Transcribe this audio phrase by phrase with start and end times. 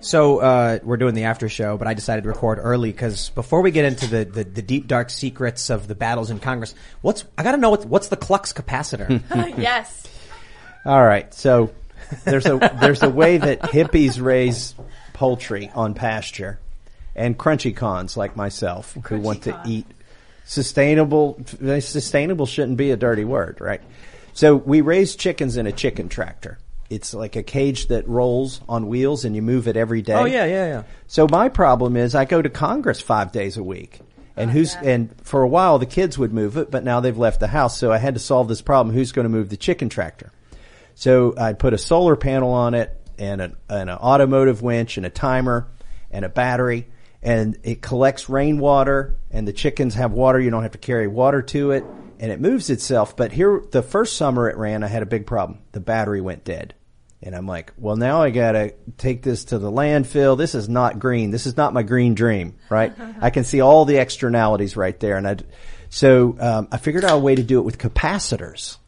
[0.00, 3.62] So uh, we're doing the after show, but I decided to record early because before
[3.62, 7.24] we get into the, the, the deep dark secrets of the battles in Congress, what's
[7.36, 9.22] I got to know what's, what's the Klux capacitor?
[9.58, 10.04] yes.
[10.84, 11.72] All right, so
[12.24, 14.74] there's a there's a way that hippies raise
[15.12, 16.58] poultry on pasture,
[17.16, 19.86] and crunchy cons like myself who want to eat
[20.44, 21.40] sustainable.
[21.80, 23.82] Sustainable shouldn't be a dirty word, right?
[24.32, 26.58] So we raise chickens in a chicken tractor.
[26.90, 30.14] It's like a cage that rolls on wheels, and you move it every day.
[30.14, 30.82] oh yeah, yeah, yeah.
[31.06, 34.00] So my problem is I go to Congress five days a week.
[34.36, 37.18] And oh, who's and for a while the kids would move it, but now they've
[37.18, 37.76] left the house.
[37.76, 38.94] So I had to solve this problem.
[38.94, 40.30] Who's going to move the chicken tractor?
[40.94, 45.04] So I put a solar panel on it and an, and an automotive winch and
[45.04, 45.68] a timer
[46.10, 46.86] and a battery
[47.22, 50.40] and it collects rainwater and the chickens have water.
[50.40, 51.84] You don't have to carry water to it
[52.20, 53.16] and it moves itself.
[53.16, 55.58] But here, the first summer it ran, I had a big problem.
[55.72, 56.74] The battery went dead.
[57.22, 60.38] And I'm like, well, now I gotta take this to the landfill.
[60.38, 61.30] This is not green.
[61.30, 62.92] This is not my green dream, right?
[63.20, 65.16] I can see all the externalities right there.
[65.16, 65.36] And I,
[65.90, 68.78] so, um, I figured out a way to do it with capacitors.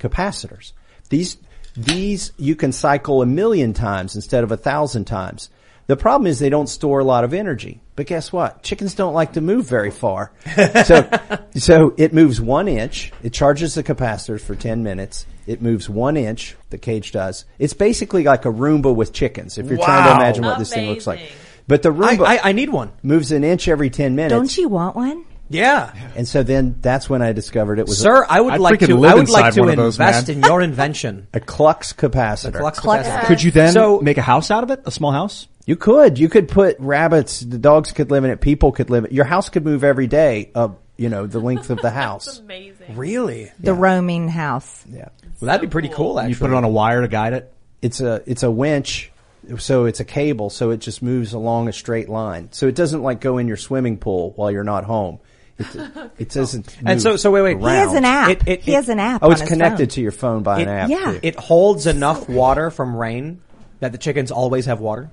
[0.00, 0.72] Capacitors.
[1.08, 1.36] These,
[1.76, 5.50] these you can cycle a million times instead of a thousand times.
[5.86, 7.80] The problem is they don't store a lot of energy.
[7.96, 8.62] But guess what?
[8.62, 10.32] Chickens don't like to move very far.
[10.84, 11.10] So,
[11.54, 13.12] so it moves one inch.
[13.22, 15.26] It charges the capacitors for 10 minutes.
[15.48, 17.44] It moves one inch, the cage does.
[17.58, 20.16] It's basically like a Roomba with chickens, if you're trying to Wow.
[20.16, 21.20] imagine what this thing looks like.
[21.66, 22.92] But the Roomba I, I need one.
[23.02, 24.32] moves an inch every 10 minutes.
[24.34, 25.24] Don't you want one?
[25.50, 28.80] Yeah, And so then that's when I discovered it was sir, I would I'd like
[28.80, 29.06] to.
[29.06, 31.26] I would like to one of those, invest in your invention.
[31.32, 32.58] a, a Klux capacitor.
[32.58, 33.26] Klux Klux- capacitor.
[33.26, 34.82] Could you then So- make a house out of it?
[34.84, 35.48] A small house?
[35.64, 36.18] You could.
[36.18, 39.14] You could put rabbits, the dogs could live in it, people could live in it.
[39.14, 42.38] Your house could move every day of, you know, the length of the house.
[42.40, 42.96] Amazing.
[42.96, 43.50] Really?
[43.58, 44.84] The roaming house.
[44.90, 45.08] Yeah.
[45.40, 46.18] Well, that'd be pretty cool.
[46.20, 47.50] Actually, You put it on a wire to guide it?
[47.80, 49.10] It's a, it's a winch.
[49.58, 50.50] So it's a cable.
[50.50, 52.50] So it just moves along a straight line.
[52.52, 55.20] So it doesn't like go in your swimming pool while you're not home.
[55.58, 55.66] It,
[56.18, 56.76] it doesn't.
[56.78, 57.58] And move so- so wait, wait.
[57.58, 57.96] He has around.
[57.98, 58.30] an app.
[58.30, 59.22] It- it- he it- has an app.
[59.22, 59.94] Oh, on it's his connected phone.
[59.94, 60.90] to your phone by an It- app.
[60.90, 61.12] yeah.
[61.12, 61.20] too.
[61.22, 63.40] It holds enough water from rain
[63.80, 65.08] that the chickens always have water.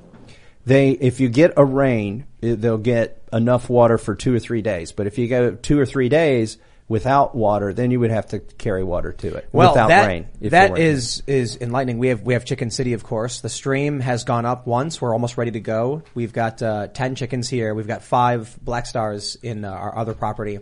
[0.65, 4.61] They, if you get a rain, it- they'll get enough water for two or three
[4.61, 4.91] days.
[4.91, 6.57] But if you go two or three days
[6.87, 10.27] without water, then you would have to carry water to it Well, without that, rain.
[10.41, 11.97] that is is enlightening.
[11.97, 13.41] We have we have Chicken City, of course.
[13.41, 15.01] The stream has gone up once.
[15.01, 16.03] We're almost ready to go.
[16.13, 17.73] We've got uh, ten chickens here.
[17.73, 20.59] We've got five black stars in uh, our other property,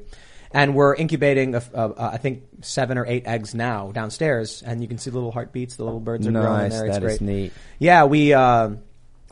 [0.52, 1.56] and we're incubating.
[1.56, 5.10] A, a, a, I think seven or eight eggs now downstairs, and you can see
[5.10, 5.76] the little heartbeats.
[5.76, 6.86] The little birds are growing Nice, there.
[6.86, 7.22] It's that is great.
[7.30, 7.54] neat.
[7.80, 8.70] Yeah, we uh,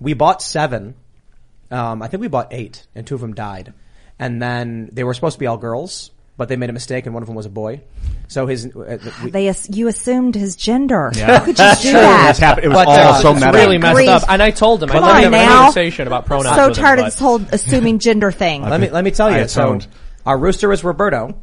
[0.01, 0.95] we bought seven.
[1.71, 3.73] Um, I think we bought eight, and two of them died.
[4.19, 7.13] And then they were supposed to be all girls, but they made a mistake, and
[7.13, 7.81] one of them was a boy.
[8.27, 11.11] So his uh, we, They ass- you assumed his gender.
[11.15, 11.39] Yeah.
[11.39, 12.37] How could you do that?
[12.37, 12.65] happened.
[12.65, 13.57] It was But, all uh, so it's meta.
[13.57, 14.09] really messed Grief.
[14.09, 14.23] up.
[14.29, 15.57] And I told him, I Come didn't on have any now.
[15.63, 16.55] conversation about pronouns.
[16.55, 18.61] so tired of this whole assuming gender thing.
[18.63, 19.47] Let me let me tell you.
[19.47, 19.79] So
[20.25, 21.35] our rooster is Roberto,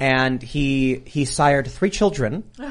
[0.00, 2.44] and he he sired three children.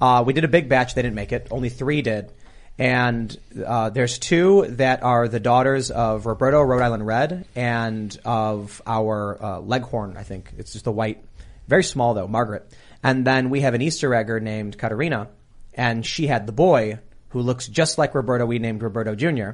[0.00, 1.46] Uh, we did a big batch; they didn't make it.
[1.52, 2.32] Only three did.
[2.78, 8.80] And uh, there's two that are the daughters of Roberto Rhode Island Red and of
[8.86, 10.16] our uh, Leghorn.
[10.16, 11.24] I think it's just the white,
[11.66, 12.72] very small though, Margaret.
[13.02, 15.28] And then we have an Easter egger named Katerina,
[15.74, 17.00] and she had the boy
[17.30, 18.46] who looks just like Roberto.
[18.46, 19.50] We named Roberto Jr.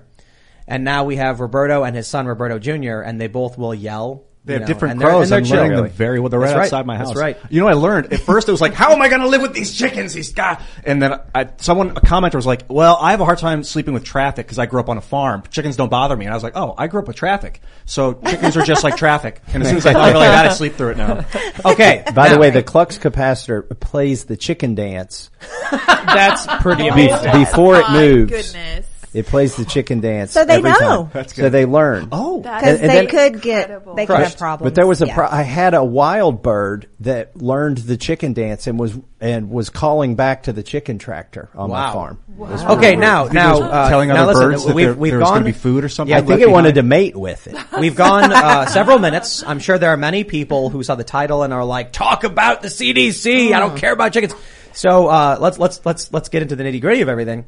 [0.67, 3.01] And now we have Roberto and his son Roberto Jr.
[3.01, 4.25] and they both will yell.
[4.47, 5.31] They have know, different and they're- crows.
[5.31, 5.83] and I'm they're learning chill.
[5.85, 6.29] them very well.
[6.29, 6.65] They're right That's right.
[6.67, 7.09] outside my house.
[7.09, 7.39] That's right.
[7.49, 9.29] You know, what I learned at first it was like, how am I going to
[9.29, 10.13] live with these chickens?
[10.13, 10.61] These guys.
[10.85, 13.95] And then I, someone, a commenter was like, well, I have a hard time sleeping
[13.95, 15.45] with traffic because I grew up on a farm.
[15.51, 16.27] Chickens don't bother me.
[16.27, 17.63] And I was like, oh, I grew up with traffic.
[17.87, 19.41] So chickens are just like traffic.
[19.55, 21.25] And as soon as I thought really that, I sleep through it now.
[21.65, 22.05] Okay.
[22.15, 25.31] By the now- way, the Klux capacitor plays the chicken dance
[25.71, 27.33] That's pretty be- amazing.
[27.41, 28.31] before it oh, My moves.
[28.31, 28.87] goodness.
[29.15, 30.33] It plays the chicken dance.
[30.33, 30.79] So they every know.
[30.79, 31.11] time.
[31.13, 31.53] That's So good.
[31.53, 32.09] they learn.
[32.13, 32.39] Oh.
[32.41, 33.95] Because And- and they then- could get, Incredible.
[33.95, 34.71] they could have problems.
[34.71, 35.15] But there was a Yeah.
[35.15, 39.71] pro- I had a wild bird that learned the chicken dance and was and was
[39.71, 42.19] calling back to the chicken tractor on my farm.
[42.37, 42.57] Wow.
[42.57, 42.71] farm.
[42.79, 45.33] Okay, now, now, uh, telling now other listen, birds that we've, there- we've there's gone,
[45.37, 46.11] gonna be food or something?
[46.11, 47.57] Yeah, I think it wanted to mate with it.
[47.81, 49.43] We've gone uh, several minutes.
[49.47, 52.61] I'm sure there are many people who saw the title and are like, "Talk about
[52.63, 53.55] the CDC.
[53.55, 54.35] I don't care about chickens."
[54.75, 57.45] So uh, let's let's let's let's get into the nitty gritty of everything.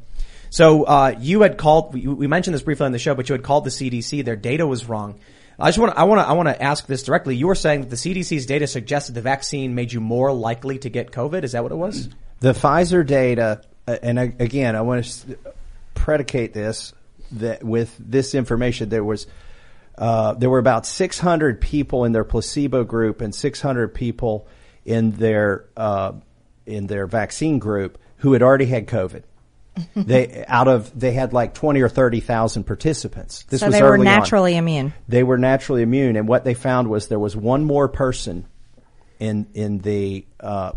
[0.50, 1.94] So uh, you had called.
[1.94, 4.24] We, we mentioned this briefly on the show, but you had called the CDC.
[4.24, 5.18] Their data was wrong.
[5.58, 7.36] I just want to, I want to, I want to ask this directly.
[7.36, 10.90] You were saying that the CDC's data suggested the vaccine made you more likely to
[10.90, 11.44] get COVID.
[11.44, 12.10] Is that what it was?
[12.40, 15.38] The Pfizer data, uh, and again, I want to
[15.94, 16.92] predicate this
[17.32, 19.26] that with this information, there was
[19.96, 24.46] uh, there were about 600 people in their placebo group and 600 people
[24.84, 26.12] in their uh,
[26.66, 29.22] in their vaccine group who had already had COVID.
[29.94, 33.44] They out of they had like 20 or 30 thousand participants.
[33.44, 34.92] This so was they were early on naturally immune.
[35.08, 38.46] they were naturally immune, and what they found was there was one more person
[39.18, 40.72] in in the uh,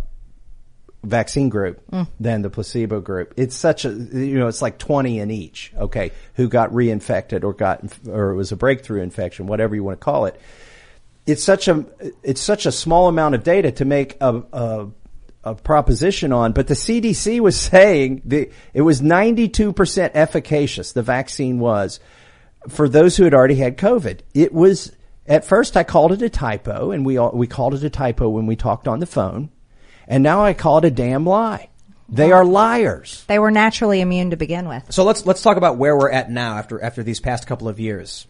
[1.03, 1.81] vaccine group
[2.19, 3.33] than the placebo group.
[3.37, 5.71] It's such a you know it's like twenty in each.
[5.77, 9.99] Okay, who got reinfected or got or it was a breakthrough infection, whatever you want
[9.99, 10.39] to call it.
[11.25, 11.85] It's such a
[12.23, 14.43] it's such a small amount of data to make a.
[14.51, 14.87] a
[15.43, 21.59] a proposition on, but the CDC was saying the, it was 92% efficacious, the vaccine
[21.59, 21.99] was,
[22.67, 24.19] for those who had already had COVID.
[24.33, 24.91] It was
[25.27, 28.29] at first I called it a typo, and we all, we called it a typo
[28.29, 29.49] when we talked on the phone,
[30.07, 31.69] and now I call it a damn lie.
[32.11, 33.23] They are liars.
[33.27, 34.91] They were naturally immune to begin with.
[34.91, 37.79] So let's let's talk about where we're at now after after these past couple of
[37.79, 38.25] years.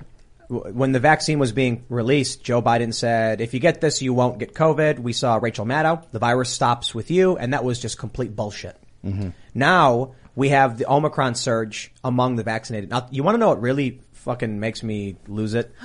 [0.50, 4.40] When the vaccine was being released, Joe Biden said, "If you get this, you won't
[4.40, 8.00] get COVID." We saw Rachel Maddow, "The virus stops with you," and that was just
[8.00, 8.75] complete bullshit.
[9.06, 9.30] Mm-hmm.
[9.54, 12.90] Now we have the Omicron surge among the vaccinated.
[12.90, 15.74] Now, you want to know what really fucking makes me lose it?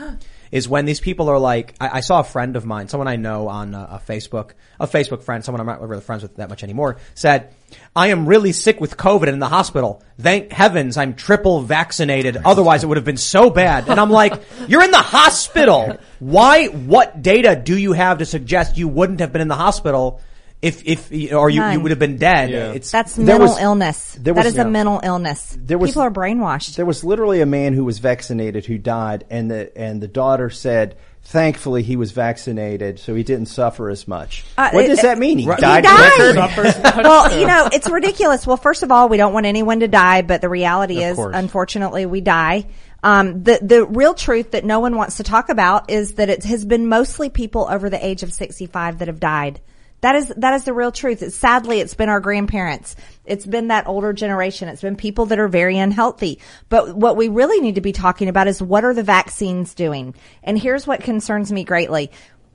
[0.54, 3.16] Is when these people are like, I, I saw a friend of mine, someone I
[3.16, 6.62] know on a Facebook, a Facebook friend, someone I'm not really friends with that much
[6.62, 7.52] anymore, said,
[7.96, 10.00] I am really sick with COVID in the hospital.
[10.16, 12.36] Thank heavens I'm triple vaccinated.
[12.36, 13.88] Otherwise it would have been so bad.
[13.88, 15.98] And I'm like, you're in the hospital.
[16.20, 20.20] Why, what data do you have to suggest you wouldn't have been in the hospital
[20.64, 22.50] if, if, or you, you would have been dead?
[22.50, 22.72] Yeah.
[22.72, 24.14] It's, That's There mental was- illness.
[24.20, 24.62] there that was- is yeah.
[24.62, 25.56] a mental illness.
[25.60, 26.76] There was- People are brainwashed.
[26.76, 30.50] There was literally a man who was vaccinated who died, and the and the daughter
[30.50, 30.96] said,
[31.26, 34.44] thankfully he was vaccinated, so he didn't suffer as much.
[34.58, 35.38] Uh, what it- does that mean?
[35.38, 35.58] He Right.
[35.58, 35.84] died.
[35.84, 36.54] He died.
[36.54, 36.82] quicker?
[37.02, 38.46] well, you know, it's ridiculous.
[38.46, 41.34] Well, first of all, we don't want anyone to die, but the reality is, course.
[41.36, 42.66] unfortunately, we die.
[43.02, 46.44] Um, the the real truth that no one wants to talk about is that it
[46.44, 49.60] has been mostly people over the age of 65 that have died.
[50.04, 51.22] That is that is the real truth.
[51.22, 52.94] It's, sadly, it's been our grandparents.
[53.24, 54.68] It's been that older generation.
[54.68, 56.40] It's been people that are very unhealthy.
[56.68, 60.14] But what we really need to be talking about is what are the vaccines doing?
[60.42, 62.10] And here's what concerns me greatly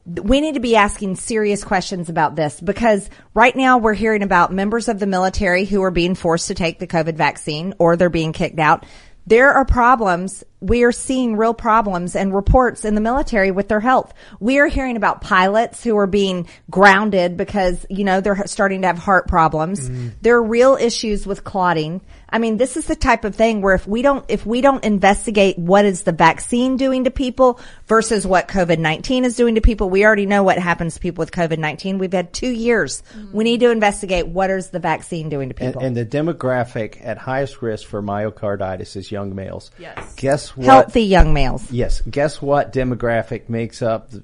[0.06, 4.52] we need to be asking serious questions about this because right now we're hearing about
[4.52, 8.10] members of the military who are being forced to take the COVID vaccine or they're
[8.10, 8.86] being kicked out.
[9.30, 10.44] There are problems.
[10.60, 14.12] We are seeing real problems and reports in the military with their health.
[14.40, 18.88] We are hearing about pilots who are being grounded because, you know, they're starting to
[18.88, 19.88] have heart problems.
[19.88, 20.14] Mm.
[20.22, 22.02] There are real issues with clotting.
[22.32, 24.84] I mean, this is the type of thing where if we don't, if we don't
[24.84, 29.90] investigate what is the vaccine doing to people versus what COVID-19 is doing to people,
[29.90, 32.00] we already know what happens to people with COVID-19.
[32.00, 33.04] We've had two years.
[33.14, 33.38] Mm-hmm.
[33.38, 35.82] We need to investigate what is the vaccine doing to people.
[35.82, 39.72] and the demographic at highest risk for myocarditis is young males.
[39.80, 40.14] Yes.
[40.16, 40.66] Guess what?
[40.66, 41.72] Healthy young males.
[41.72, 42.02] Yes.
[42.02, 44.24] Guess what demographic makes up the,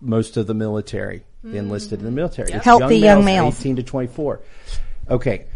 [0.00, 1.56] most of the military mm-hmm.
[1.56, 2.52] enlisted in the military?
[2.52, 3.60] It's Healthy young males.
[3.60, 4.40] 18 to 24.
[5.10, 5.46] Okay.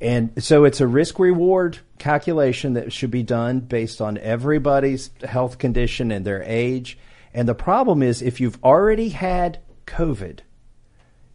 [0.00, 5.58] And so it's a risk reward calculation that should be done based on everybody's health
[5.58, 6.98] condition and their age.
[7.34, 10.40] And the problem is if you've already had COVID,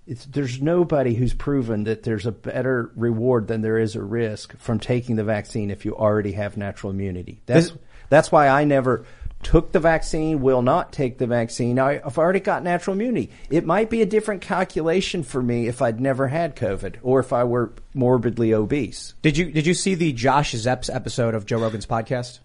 [0.07, 4.57] it's, there's nobody who's proven that there's a better reward than there is a risk
[4.57, 7.41] from taking the vaccine if you already have natural immunity.
[7.45, 7.73] That's
[8.09, 9.05] that's why I never
[9.45, 11.77] took the vaccine, will not take the vaccine.
[11.77, 13.29] I, I've already got natural immunity.
[13.51, 17.31] It might be a different calculation for me if I'd never had COVID or if
[17.31, 19.13] I were morbidly obese.
[19.21, 22.39] did you, did you see the Josh Zepps episode of Joe Rogan's podcast?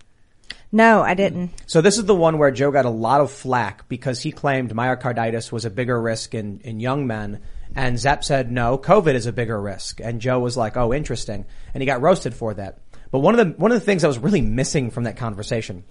[0.70, 1.52] No, I didn't.
[1.66, 4.74] So this is the one where Joe got a lot of flack because he claimed
[4.74, 7.40] myocarditis was a bigger risk in, in young men.
[7.74, 10.00] And Zepp said, no, COVID is a bigger risk.
[10.00, 11.46] And Joe was like, oh, interesting.
[11.72, 12.78] And he got roasted for that.
[13.10, 15.84] But one of the, one of the things that was really missing from that conversation,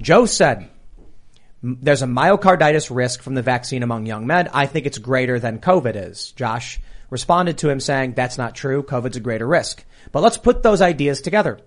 [0.00, 0.68] Joe said,
[1.62, 4.48] there's a myocarditis risk from the vaccine among young men.
[4.52, 6.32] I think it's greater than COVID is.
[6.32, 8.82] Josh responded to him saying, that's not true.
[8.82, 9.84] COVID's a greater risk.
[10.12, 11.58] But let's put those ideas together.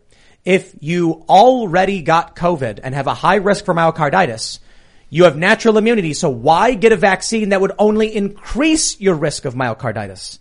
[0.45, 4.59] If you already got COVID and have a high risk for myocarditis,
[5.09, 6.13] you have natural immunity.
[6.13, 10.39] So why get a vaccine that would only increase your risk of myocarditis?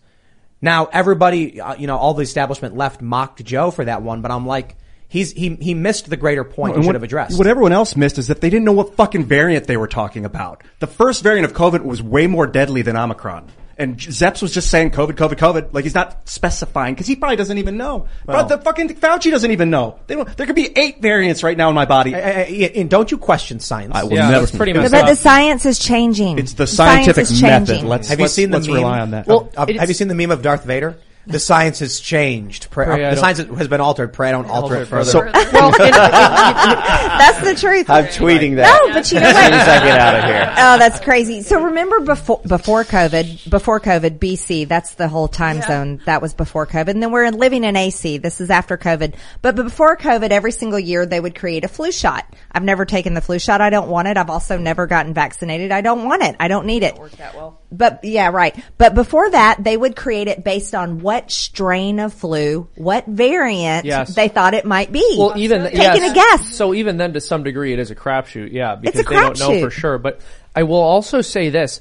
[0.63, 4.31] Now everybody, uh, you know, all the establishment left mocked Joe for that one, but
[4.31, 4.77] I'm like,
[5.11, 7.37] he's, he, he missed the greater point he And should what, have addressed.
[7.37, 10.25] What everyone else missed is that they didn't know what fucking variant they were talking
[10.25, 10.63] about.
[10.79, 13.47] The first variant of COVID was way more deadly than Omicron.
[13.77, 15.73] And Zepps was just saying COVID, COVID, COVID.
[15.73, 18.09] Like he's not specifying because he probably doesn't even know.
[18.27, 19.99] but the fucking Fauci doesn't even know.
[20.07, 22.15] They don't, there could be eight variants right now in my body.
[22.15, 23.93] Uh, and don't you question science?
[23.95, 24.41] I will Yeah, never.
[24.45, 26.39] that's pretty much But the science is changing.
[26.39, 27.67] It's the Science scientific is method.
[27.69, 27.89] changing.
[27.89, 28.77] Let's Have you let's- seen the let's meme?
[28.77, 29.27] rely on that.
[29.27, 30.99] Well, Uh, have you seen the meme of Darth Vader?
[31.31, 32.71] The science has changed.
[32.71, 34.13] Pray, Pray uh, I the science has been altered.
[34.13, 35.11] Pray I don't alter it further.
[35.11, 37.89] So- well, and- That's the truth.
[37.91, 38.83] I'm tweeting that.
[38.87, 40.55] No, but you know as soon as I get out of here.
[40.59, 41.43] Oh, that's crazy.
[41.43, 46.01] So remember before before COVID, before COVID, BC, that's the whole time zone.
[46.07, 46.89] That was before COVID.
[46.89, 48.19] And then we're living in AC.
[48.19, 49.15] This is after COVID.
[49.43, 52.27] But before COVID, every single year they would create a flu shot.
[52.53, 53.61] I've never taken the flu shot.
[53.61, 54.17] I don't want it.
[54.17, 55.73] I've also never gotten vaccinated.
[55.73, 56.37] I don't want it.
[56.41, 56.97] I don't need it.
[57.19, 57.61] that well.
[57.73, 58.57] But yeah, right.
[58.79, 63.85] But before that, they would create it based on what strain of flu, what variant
[63.85, 64.15] Yes.
[64.15, 65.17] they thought it might be.
[65.19, 66.11] well, even taking yes.
[66.11, 66.55] a guess.
[66.57, 68.53] So even then, to some degree, it is a crapshoot.
[68.53, 69.99] Yeah, because they don't know for sure.
[69.99, 70.21] But
[70.55, 71.81] I will also say this: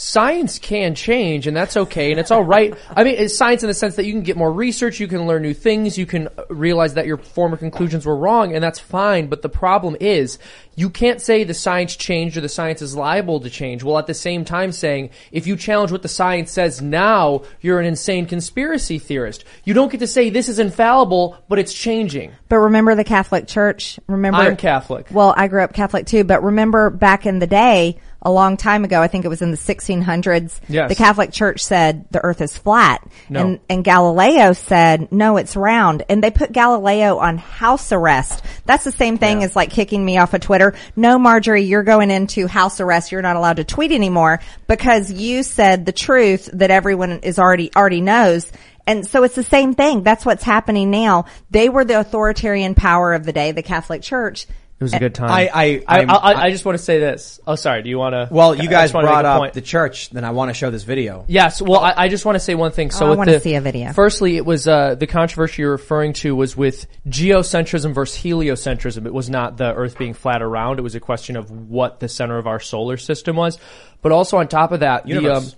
[0.00, 2.74] science can change, and that's okay, and it's all right.
[2.96, 5.26] I mean, it's science in the sense that you can get more research, you can
[5.26, 8.78] learn new things, you can uh, realize that your former conclusions were wrong, and that's
[8.78, 9.26] fine.
[9.26, 10.38] But the problem is,
[10.74, 14.06] you can't say the science changed or the science is liable to change, while at
[14.06, 18.24] the same time saying if you challenge what the science says now, you're an insane
[18.24, 19.44] conspiracy theorist.
[19.64, 22.32] You don't get to say this is infallible, but it's changing.
[22.48, 24.00] But remember the Catholic Church?
[24.06, 25.08] Remember I'm Catholic.
[25.10, 28.84] Well, I grew up Catholic too, but remember back in the day, a long time
[28.84, 30.88] ago, I think it was in the 1600s, Yes.
[30.88, 33.06] the Catholic Church said the earth is flat.
[33.28, 33.40] No.
[33.40, 36.02] And, and Galileo said, no, it's round.
[36.08, 38.44] And they put Galileo on house arrest.
[38.66, 40.74] That's the same thing as like kicking me off of Twitter.
[40.96, 43.10] No, Marjorie, you're going into house arrest.
[43.12, 47.70] You're not allowed to tweet anymore because you said the truth that everyone is already,
[47.74, 48.50] already knows.
[48.86, 50.02] And so it's the same thing.
[50.02, 51.26] That's what's happening now.
[51.50, 54.46] They were the authoritarian power of the day, the Catholic Church.
[54.80, 55.30] It was a good time.
[55.30, 57.38] I- I- I, I'm- I, I just want to say this.
[57.46, 57.82] Oh, sorry.
[57.82, 58.28] Do you want to?
[58.34, 59.52] well, you guys wanna brought up point.
[59.52, 60.08] the church.
[60.08, 61.26] Then I want to show this video.
[61.28, 61.60] Yes.
[61.60, 62.90] Well, I, I just want to say one thing.
[62.90, 63.92] So Oh, I wanna see a video.
[63.92, 69.04] Firstly, it was uh, the controversy you're referring to was with geocentrism versus heliocentrism.
[69.04, 70.78] It was not the Earth being flat around.
[70.78, 73.58] It was a question of what the center of our solar system was.
[74.00, 75.56] But also on top of that, the um, Universe.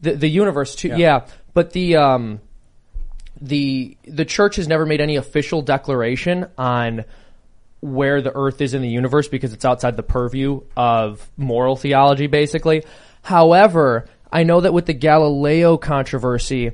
[0.00, 0.88] the, the universe too.
[0.96, 1.26] Yeah.
[1.52, 2.40] But the um
[3.40, 7.04] the the church has never made any official declaration on
[7.84, 12.26] where the earth is in the universe because it's outside the purview of moral theology
[12.26, 12.82] basically.
[13.22, 16.72] However, I know that with the Galileo controversy,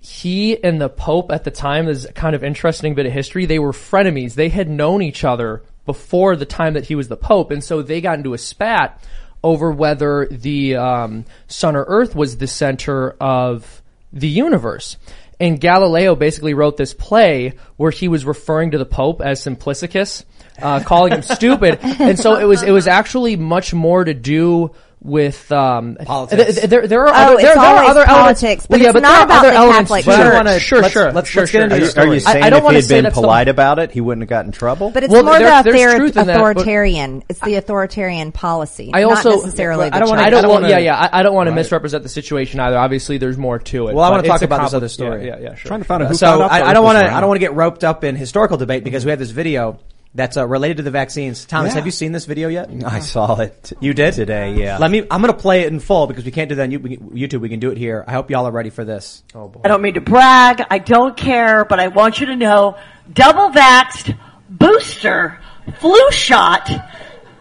[0.00, 3.46] he and the Pope at the time is kind of interesting bit of history.
[3.46, 4.34] They were frenemies.
[4.34, 7.82] They had known each other before the time that he was the Pope, and so
[7.82, 9.02] they got into a spat
[9.42, 13.82] over whether the um, sun or Earth was the center of
[14.12, 14.96] the universe.
[15.40, 20.24] And Galileo basically wrote this play where he was referring to the Pope as Simplicius,
[20.60, 21.78] uh, calling him stupid.
[22.02, 24.72] And so it was it was actually much more to do
[25.04, 26.54] with um, Politics.
[26.58, 28.40] th- There, there are Oh, other, it's there, there are always other elements.
[28.40, 29.90] politics, Well, but yeah, it's but not there are about other the elements.
[29.90, 30.34] Catholic but I Church.
[30.34, 32.06] wanna- sure, Let's- sure, let's- sure, let's get into Are the story.
[32.06, 33.78] are you I- saying I don't if he wanna had been that's the- polite about
[33.80, 34.90] it, he wouldn't have gotten in trouble?
[34.90, 37.24] But it's Well, more there- the there's author- truth that, authoritarian.
[37.28, 38.92] it's the authoritarian policy.
[38.94, 39.90] I also not necessarily.
[39.90, 41.08] I don't wanna- I don't, want, wanna- yeah, yeah.
[41.12, 42.78] I, I don't want to misrepresent the situation either.
[42.78, 43.94] Obviously, there's more to it.
[43.96, 45.26] Well, I wanna talk about this other story.
[45.26, 45.54] Yeah, yeah, yeah.
[45.56, 47.12] Trying to find out who so I, I don't want to.
[47.12, 49.80] I don't want to get roped up in historical debate because we have this video
[50.14, 51.44] that's uh, related to the vaccines.
[51.46, 51.76] Thomas, Yeah.
[51.76, 52.68] have you seen this video yet?
[52.84, 53.72] I saw it.
[53.80, 54.78] You did today, yeah.
[54.78, 55.06] Let me.
[55.10, 56.96] I'm going to play it in full because we can't do that on You- we
[56.96, 57.40] can- YouTube.
[57.40, 58.04] We can do it here.
[58.06, 59.22] I hope y'all are ready for this.
[59.34, 59.60] Oh boy.
[59.64, 60.62] I don't mean to brag.
[60.70, 62.76] I don't care, but I want you to know
[63.12, 64.16] double vaxxed,
[64.50, 65.38] booster,
[65.78, 66.68] flu shot,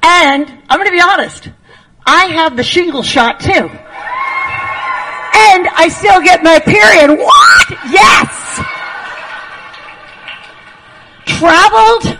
[0.03, 1.49] and I'm going to be honest.
[2.05, 3.69] I have the shingle shot too.
[5.33, 7.17] And I still get my period.
[7.19, 7.69] What?
[7.91, 8.59] Yes!
[11.25, 12.17] Traveled,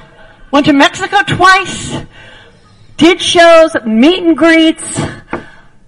[0.52, 1.98] went to Mexico twice,
[2.98, 5.00] did shows, meet and greets,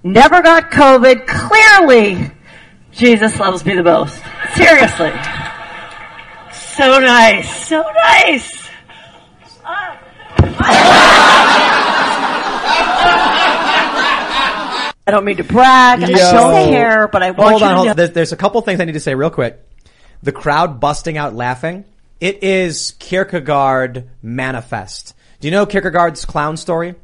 [0.03, 1.27] never got COVID.
[1.27, 2.31] Clearly,
[2.91, 4.21] Jesus loves me the most.
[4.55, 5.11] Seriously.
[6.51, 7.67] So nice.
[7.67, 8.63] So nice.
[15.05, 16.03] I don't mean to brag.
[16.03, 16.31] I Yo.
[16.31, 17.95] don't care, but I want hold on, to hold on.
[17.97, 19.59] There's, there's a couple things I need to say real quick.
[20.21, 21.83] The crowd busting out laughing.
[22.23, 25.13] It is Kierkegaard manifest.
[25.41, 26.95] Do you know Kierkegaard's clown story?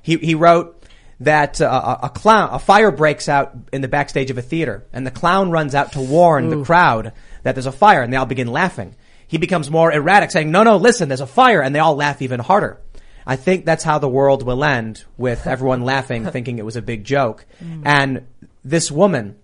[0.00, 0.80] He he wrote
[1.18, 4.86] that uh, a, a clown, a fire breaks out in the backstage of a theater,
[4.92, 8.16] and the clown runs out to warn the crowd that there's a fire, and they
[8.16, 8.94] all begin laughing.
[9.26, 12.22] He becomes more erratic, saying, "No, no, listen, there's a fire," and they all laugh
[12.22, 12.78] even harder.
[13.26, 16.82] I think that's how the world will end with everyone laughing, thinking it was a
[16.82, 17.44] big joke.
[17.84, 18.28] And
[18.64, 19.34] this woman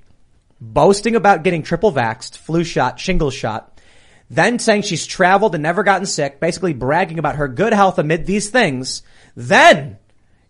[0.61, 3.80] boasting about getting triple vaxxed, flu shot, shingle shot,
[4.31, 8.27] then saying she's traveled and never gotten sick, basically bragging about her good health amid
[8.27, 9.03] these things,
[9.35, 9.99] then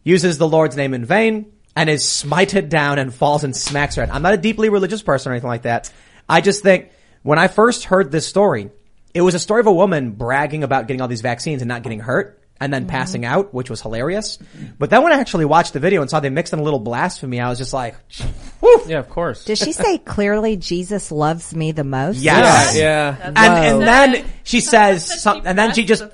[0.05, 4.05] uses the Lord's name in vain, and is smited down and falls and smacks her
[4.05, 4.15] head.
[4.15, 5.91] I'm not a deeply religious person or anything like that.
[6.29, 6.91] I just think
[7.23, 8.71] when I first heard this story,
[9.15, 11.83] it was a story of a woman bragging about getting all these vaccines and not
[11.83, 12.91] getting hurt and then mm-hmm.
[12.91, 14.39] passing out, which was hilarious.
[14.79, 16.79] But then when I actually watched the video and saw they mixed in a little
[16.79, 17.97] blasphemy, I was just like,
[18.61, 18.83] whew.
[18.87, 19.45] Yeah, of course.
[19.45, 22.19] Did she say clearly Jesus loves me the most?
[22.19, 22.77] Yes.
[22.77, 23.17] yeah.
[23.23, 26.05] And, and then she says some, and then she just,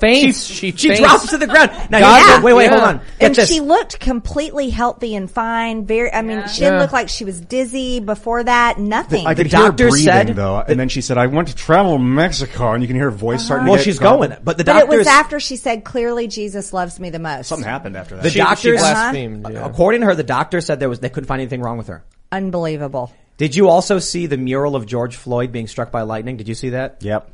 [0.00, 0.44] Faints.
[0.56, 1.00] She, she faints.
[1.00, 1.70] drops to the ground.
[1.90, 2.70] Now, God, you- wait, wait, yeah.
[2.70, 2.96] hold on.
[3.18, 3.48] Get And this.
[3.50, 5.86] she looked completely healthy and fine.
[5.86, 6.80] Very, I mean, she didn't Yeah.
[6.80, 8.78] look like she was dizzy before that.
[8.78, 9.26] Nothing.
[9.26, 11.54] I The could hear doctor breathing said- though, and then she said, "I want to
[11.56, 13.66] travel to Mexico," and you can hear her voice starting.
[13.66, 16.72] well, to get she's going, but the but it was after she said clearly Jesus
[16.72, 17.46] loves me the most.
[17.48, 18.22] Something happened after that.
[18.22, 19.46] the She- doctors, she blasphemed.
[19.50, 19.66] yeah.
[19.66, 22.04] according to her, the doctor said there was, they couldn't find anything wrong with her.
[22.32, 23.12] Unbelievable.
[23.38, 26.36] Did you also see the mural of George Floyd being struck by lightning?
[26.36, 26.98] Did you see that?
[27.02, 27.30] Yep.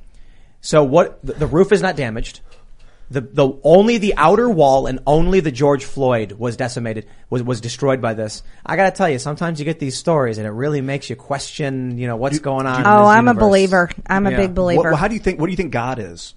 [0.60, 2.40] So what, the, the roof is not damaged.
[3.10, 7.60] The, the, only the outer wall and only the George Floyd was decimated, was, was
[7.60, 8.42] destroyed by this.
[8.64, 11.98] I gotta tell you, sometimes you get these stories and it really makes you question,
[11.98, 12.76] you know, what's going on.
[12.76, 13.42] Oh, in Oh, this I'm a universe.
[13.48, 13.90] believer.
[14.06, 14.36] I'm a Yeah.
[14.38, 14.94] big What, believer.
[14.94, 15.38] how do you think?
[15.40, 16.34] What do you think God is?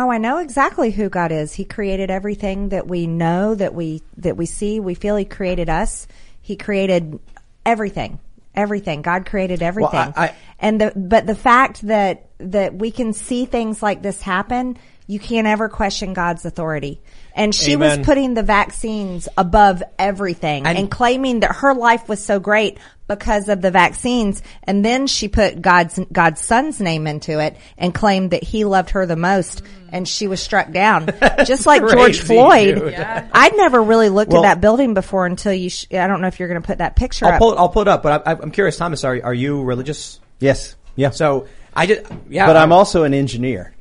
[0.00, 1.52] Oh, I know exactly who God is.
[1.52, 4.78] He created everything that we know, that we that we see.
[4.78, 6.06] We feel He created us.
[6.40, 7.18] He created
[7.66, 8.20] everything.
[8.54, 9.02] Everything.
[9.02, 9.98] God created everything.
[9.98, 14.22] I- I- and the but the fact that that we can see things like this
[14.22, 14.78] happen,
[15.08, 17.00] you can't ever question God's authority.
[17.38, 18.00] And she Amen.
[18.00, 22.78] was putting the vaccines above everything And- and, claiming that her life was so great
[23.06, 24.42] because of the vaccines.
[24.64, 28.90] And then she put God's God's son's name into it and claimed that he loved
[28.90, 29.62] her the most.
[29.90, 31.08] And she was struck down,
[31.46, 32.74] just like George Floyd.
[32.74, 32.94] dude.
[32.94, 35.70] I'd never really looked Well- at that building before until you.
[35.70, 37.38] Sh- I don't know if you're going to put that picture I'll up.
[37.38, 40.18] pull it, I'll pull it up, but I, I'm curious, Thomas, are, are you religious?
[40.40, 40.74] Yes.
[40.96, 41.10] Yeah.
[41.10, 42.46] So, I just, yeah.
[42.46, 43.72] but I'm also an engineer,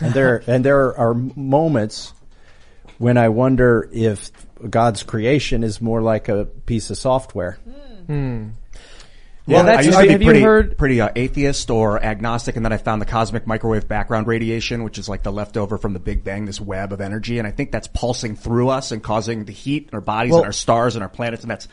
[0.00, 2.12] and there and there are moments
[2.98, 4.30] when I wonder if
[4.68, 7.58] God's creation is more like a piece of software.
[9.48, 12.64] Well, that's- I used have to be pretty, heard- pretty uh, atheist or agnostic, and
[12.64, 16.00] then I found the cosmic microwave background radiation, which is like the leftover from the
[16.00, 19.44] Big Bang, this web of energy, and I think that's pulsing through us and causing
[19.44, 21.68] the heat in our bodies Well- and our stars and our planets, and that's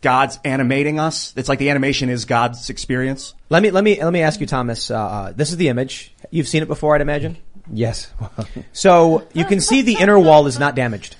[0.00, 1.34] God's animating us.
[1.36, 3.34] It's like the animation is God's experience.
[3.50, 6.14] let me, let me, let me ask you, Thomas, uh, uh, this is the image.
[6.30, 7.36] You've seen it before, I'd imagine?
[7.72, 8.10] Yes.
[8.72, 11.16] So you can see the inner wall is not damaged.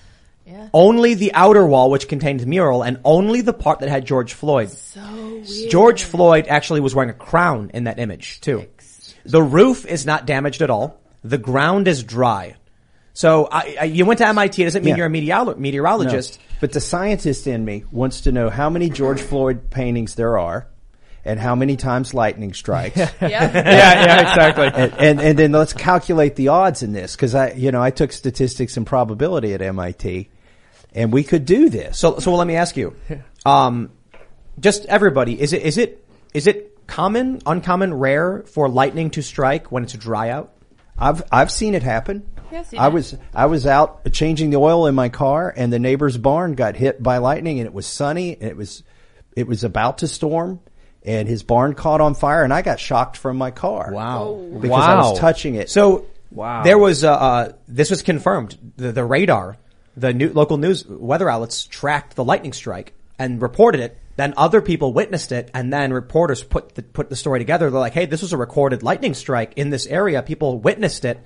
[0.73, 4.35] Only the outer wall, which contained the mural, and only the part that had George
[4.35, 4.69] Floyd.
[4.71, 5.71] So weird.
[5.71, 8.67] George Floyd actually was wearing a crown in that image too.
[9.25, 11.01] The roof is not damaged at all.
[11.25, 12.55] The ground is dry.
[13.15, 14.63] So I, I, you went to MIT.
[14.63, 14.99] It doesn't mean Yeah.
[14.99, 15.61] you're a meteorolo- No.
[15.61, 16.39] meteorologist.
[16.61, 20.67] But the scientist in me wants to know how many George Floyd paintings there are
[21.25, 22.97] and how many times lightning strikes.
[23.21, 24.67] yeah, yeah, exactly.
[24.67, 27.91] and, and and then let's calculate the odds in this because I you know I
[27.91, 30.31] took statistics and probability at MIT,
[30.95, 31.99] and we could do this.
[31.99, 32.95] So, so let me ask you,
[33.45, 33.91] um,
[34.59, 39.71] just everybody, is it, is it, is it common, uncommon, rare for lightning to strike
[39.71, 40.53] when it's dry out?
[40.99, 42.27] I've I've seen it happen.
[42.53, 45.79] Yeah, seen I was I was out changing the oil in my car, and the
[45.79, 48.83] neighbor's barn got hit by lightning, and it was sunny, and it was
[49.37, 50.61] it was about to storm,
[51.05, 53.91] and his barn caught on fire, and I got shocked from my car.
[53.93, 54.41] Wow.
[54.61, 55.71] because I was touching it.
[55.71, 56.63] So, Wow.
[56.63, 58.57] there was, uh, uh, this was confirmed.
[58.77, 59.57] The, the radar,
[59.97, 63.99] the new, local news, weather outlets tracked the lightning strike and reported it.
[64.17, 67.71] Then other people witnessed it and then reporters put the, put the story together.
[67.71, 70.23] They're like, hey, this was a recorded lightning strike in this area.
[70.23, 71.19] People witnessed it.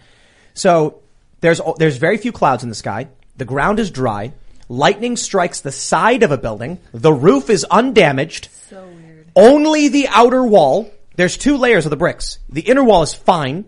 [0.55, 1.03] So
[1.41, 3.09] there's, there's very few clouds in the sky.
[3.37, 4.33] The ground is dry.
[4.69, 6.79] Lightning strikes the side of a building.
[6.93, 8.49] The roof is undamaged.
[8.71, 9.04] So weird.
[9.37, 10.91] Only the outer wall.
[11.17, 12.39] There's two layers of the bricks.
[12.49, 13.67] The inner wall is fine,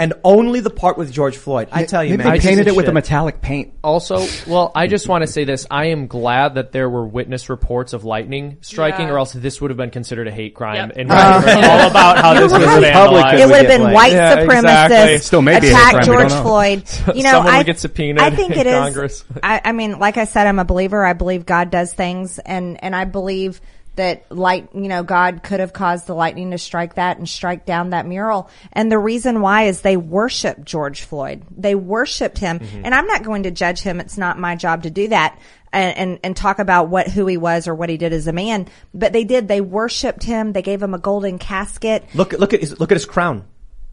[0.00, 1.68] and only the part with George Floyd.
[1.70, 2.32] I tell you, Maybe man.
[2.34, 3.74] they painted it with a metallic paint.
[3.84, 5.64] Also, well, I just want to say this.
[5.70, 9.12] I am glad that there were witness reports of lightning striking, Yeah.
[9.14, 10.88] or else this would have been considered a hate crime.
[10.90, 10.96] Yep.
[10.98, 12.82] And all about how this was right.
[12.82, 13.38] vandalized.
[13.38, 13.94] It would have been blamed.
[13.94, 14.96] white Yeah, exactly.
[14.96, 16.42] supremacists Still may be a attack crime, we George don't know.
[16.42, 16.84] Floyd.
[17.16, 18.74] You know, Someone I, would get subpoenaed I think in it is.
[18.74, 19.24] Congress.
[19.42, 21.04] I, I mean, like I said, I'm a believer.
[21.04, 23.60] I believe God does things, and and I believe
[23.98, 27.64] that light, you know, God could have caused the lightning to strike that and strike
[27.66, 28.48] down that mural.
[28.72, 31.44] And the reason why is they worshiped George Floyd.
[31.56, 32.82] They worshiped him, Mm-hmm.
[32.84, 34.00] and I'm not going to judge him.
[34.00, 35.38] It's not my job to do that.
[35.70, 38.32] And, and and talk about what who he was or what he did as a
[38.32, 39.48] man, but they did.
[39.48, 40.54] They worshipped him.
[40.54, 42.06] They gave him a golden casket.
[42.14, 43.44] Look, look at his, look at his crown.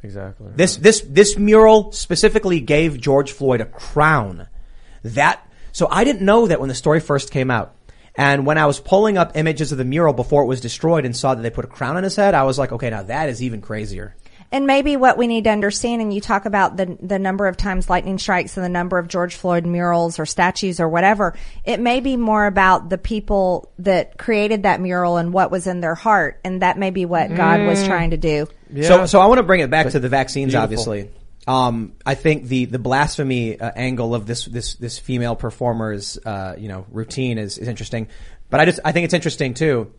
[0.01, 0.53] Exactly.
[0.55, 4.47] This this this mural specifically gave George Floyd a crown.
[5.03, 7.75] That so I didn't know that when the story first came out.
[8.17, 11.15] And when I was pulling up images of the mural before it was destroyed and
[11.15, 13.29] saw that they put a crown on his head, I was like, okay, now that
[13.29, 14.15] is even crazier.
[14.51, 17.57] And maybe what we need to understand, and you talk about the the number of
[17.57, 21.79] times lightning strikes and the number of George Floyd murals or statues or whatever, it
[21.79, 25.95] may be more about the people that created that mural and what was in their
[25.95, 27.87] heart, and that may be what God was Mm.
[27.87, 28.47] trying to do.
[28.83, 31.09] So, so I want to bring it back to the vaccines, obviously.
[31.47, 36.55] Um, I think the, the blasphemy uh, angle of this, this, this female performer's, uh,
[36.57, 38.07] you know, routine is, is interesting.
[38.49, 39.93] But I just, I think it's interesting too.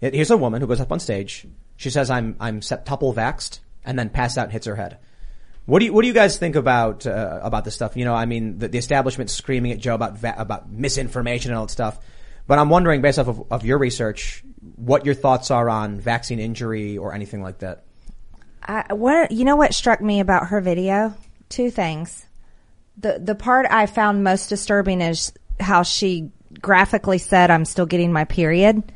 [0.00, 1.46] It- Here's a woman who goes up on stage.
[1.76, 4.98] She says, I'm, I'm septuple vaxxed and then passes out and hits her head.
[5.66, 7.96] What do you, what do you guys think about, uh, about this stuff?
[7.96, 11.58] You know, I mean, the, the establishment screaming at Joe about, va- about misinformation and
[11.58, 11.98] all that stuff.
[12.46, 14.42] But I'm wondering, based off of, of your research,
[14.76, 17.84] what your thoughts are on vaccine injury or anything like that.
[18.70, 21.14] I, what you know what struck me about her video?
[21.48, 22.24] Two things.
[22.96, 26.30] The the part I found most disturbing is how she
[26.60, 28.92] graphically said, "I'm still getting my period,"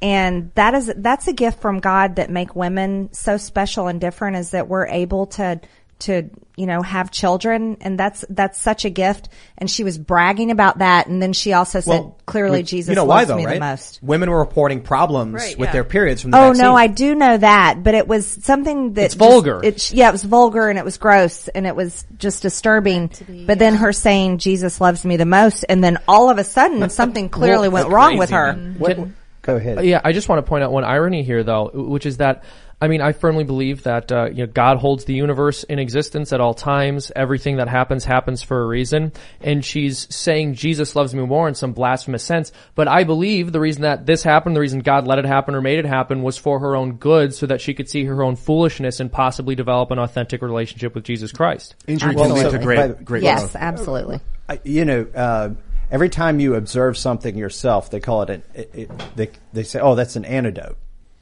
[0.00, 4.36] and that is that's a gift from God that make women so special and different.
[4.36, 5.60] Is that we're able to
[6.00, 9.28] to you know have children, and that's that's such a gift.
[9.58, 12.96] And she was bragging about that, and then she also said, "Clearly, with- Jesus you
[12.96, 13.54] know loves why though, me right?
[13.54, 15.72] the most." Women were reporting problems Right, with yeah.
[15.72, 16.64] their periods from the Oh vaccine.
[16.64, 19.60] no, I do know that, but it was something that It's just- vulgar.
[19.62, 23.10] It, yeah, it was vulgar and it was gross and it was just disturbing.
[23.46, 26.88] But then her saying Jesus loves me the most, and then all of a sudden
[26.90, 28.54] something clearly went wrong with her.
[28.78, 28.98] What,
[29.46, 29.78] go ahead.
[29.78, 32.44] Uh, Yeah, I just want to point out one irony here, though, which is that
[32.78, 36.30] I mean, I firmly believe that uh, you know God holds the universe in existence
[36.34, 37.10] at all times.
[37.16, 41.54] Everything that happens happens for a reason, and she's saying Jesus loves me more in
[41.54, 42.52] some blasphemous sense.
[42.74, 45.62] But I believe the reason that this happened, the reason God let it happen or
[45.62, 48.36] made it happen, was for her own good, so that she could see her own
[48.36, 51.76] foolishness and possibly develop an authentic relationship with Jesus Christ.
[51.86, 52.64] Injury can lead to Absolutely.
[52.66, 53.56] great, great Yes, growth.
[53.56, 54.20] absolutely.
[54.50, 55.48] I- you know, uh,
[55.90, 58.42] every time you observe something yourself, they call it an.
[58.54, 60.76] It, it, they they say, "Oh, that's an antidote."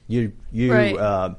[0.08, 0.72] You you.
[0.72, 0.96] Right.
[0.96, 1.34] Uh,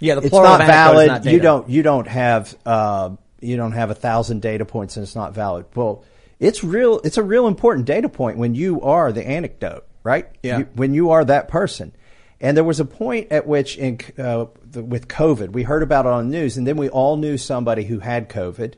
[0.00, 1.08] Yeah, the it's not of anecdote is valid.
[1.08, 3.10] not you don't you don't have uh,
[3.40, 5.66] you don't have a thousand data points and it's not valid.
[5.74, 6.04] Well,
[6.40, 7.00] it's real.
[7.04, 10.28] It's a real important data point when you are the anecdote, right?
[10.42, 10.58] Yeah.
[10.58, 11.92] You- when you are that person.
[12.40, 16.04] And there was a point at which, in uh, the, with COVID, we heard about
[16.04, 18.74] it on the news, and then we all knew somebody who had COVID,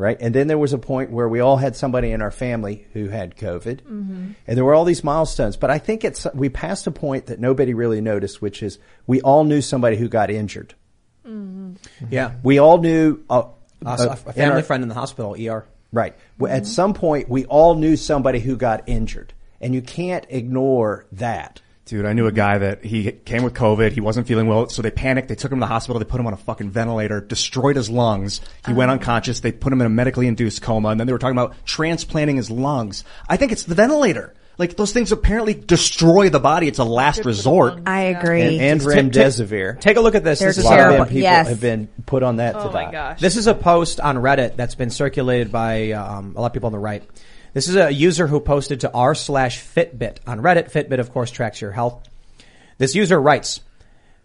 [0.00, 0.16] right?
[0.20, 3.08] And then there was a point where we all had somebody in our family who
[3.08, 5.56] had COVID, and there were all these milestones.
[5.56, 9.20] But I think it's we passed a point that nobody really noticed, which is we
[9.20, 10.74] all knew somebody who got injured.
[12.10, 13.42] Yeah, We all knew uh,
[13.84, 15.64] Uh, uh, a in family our- friend in the hospital, ER.
[15.92, 16.14] Right.
[16.38, 21.06] Well, At some point, we all knew somebody who got injured, and you can't ignore
[21.12, 21.60] that.
[21.90, 23.90] Dude, I knew a guy that he came with COVID.
[23.90, 25.26] He wasn't feeling well, so they panicked.
[25.26, 25.98] They took him to the hospital.
[25.98, 28.40] They put him on a fucking ventilator, destroyed his lungs.
[28.64, 29.40] He went unconscious.
[29.40, 32.36] They put him in a medically induced coma, and then they were talking about transplanting
[32.36, 33.02] his lungs.
[33.28, 34.34] I think it's the ventilator.
[34.56, 36.68] Like those things apparently destroy the body.
[36.68, 37.80] It's a last resort.
[37.86, 38.42] I agree.
[38.42, 39.80] And, and Take- take- remdesivir.
[39.80, 40.38] Take a look at this.
[40.38, 41.00] They're This is a lot terrible.
[41.02, 41.48] of them people Yes.
[41.48, 42.92] have been put on that to Oh my die.
[42.92, 43.20] gosh.
[43.20, 46.66] This is a post on Reddit that's been circulated by um, a lot of people
[46.66, 47.02] on the right.
[47.52, 50.70] This is a user who posted to r slash Fitbit on Reddit.
[50.70, 52.08] Fitbit, of course, tracks your health.
[52.78, 53.60] This user writes,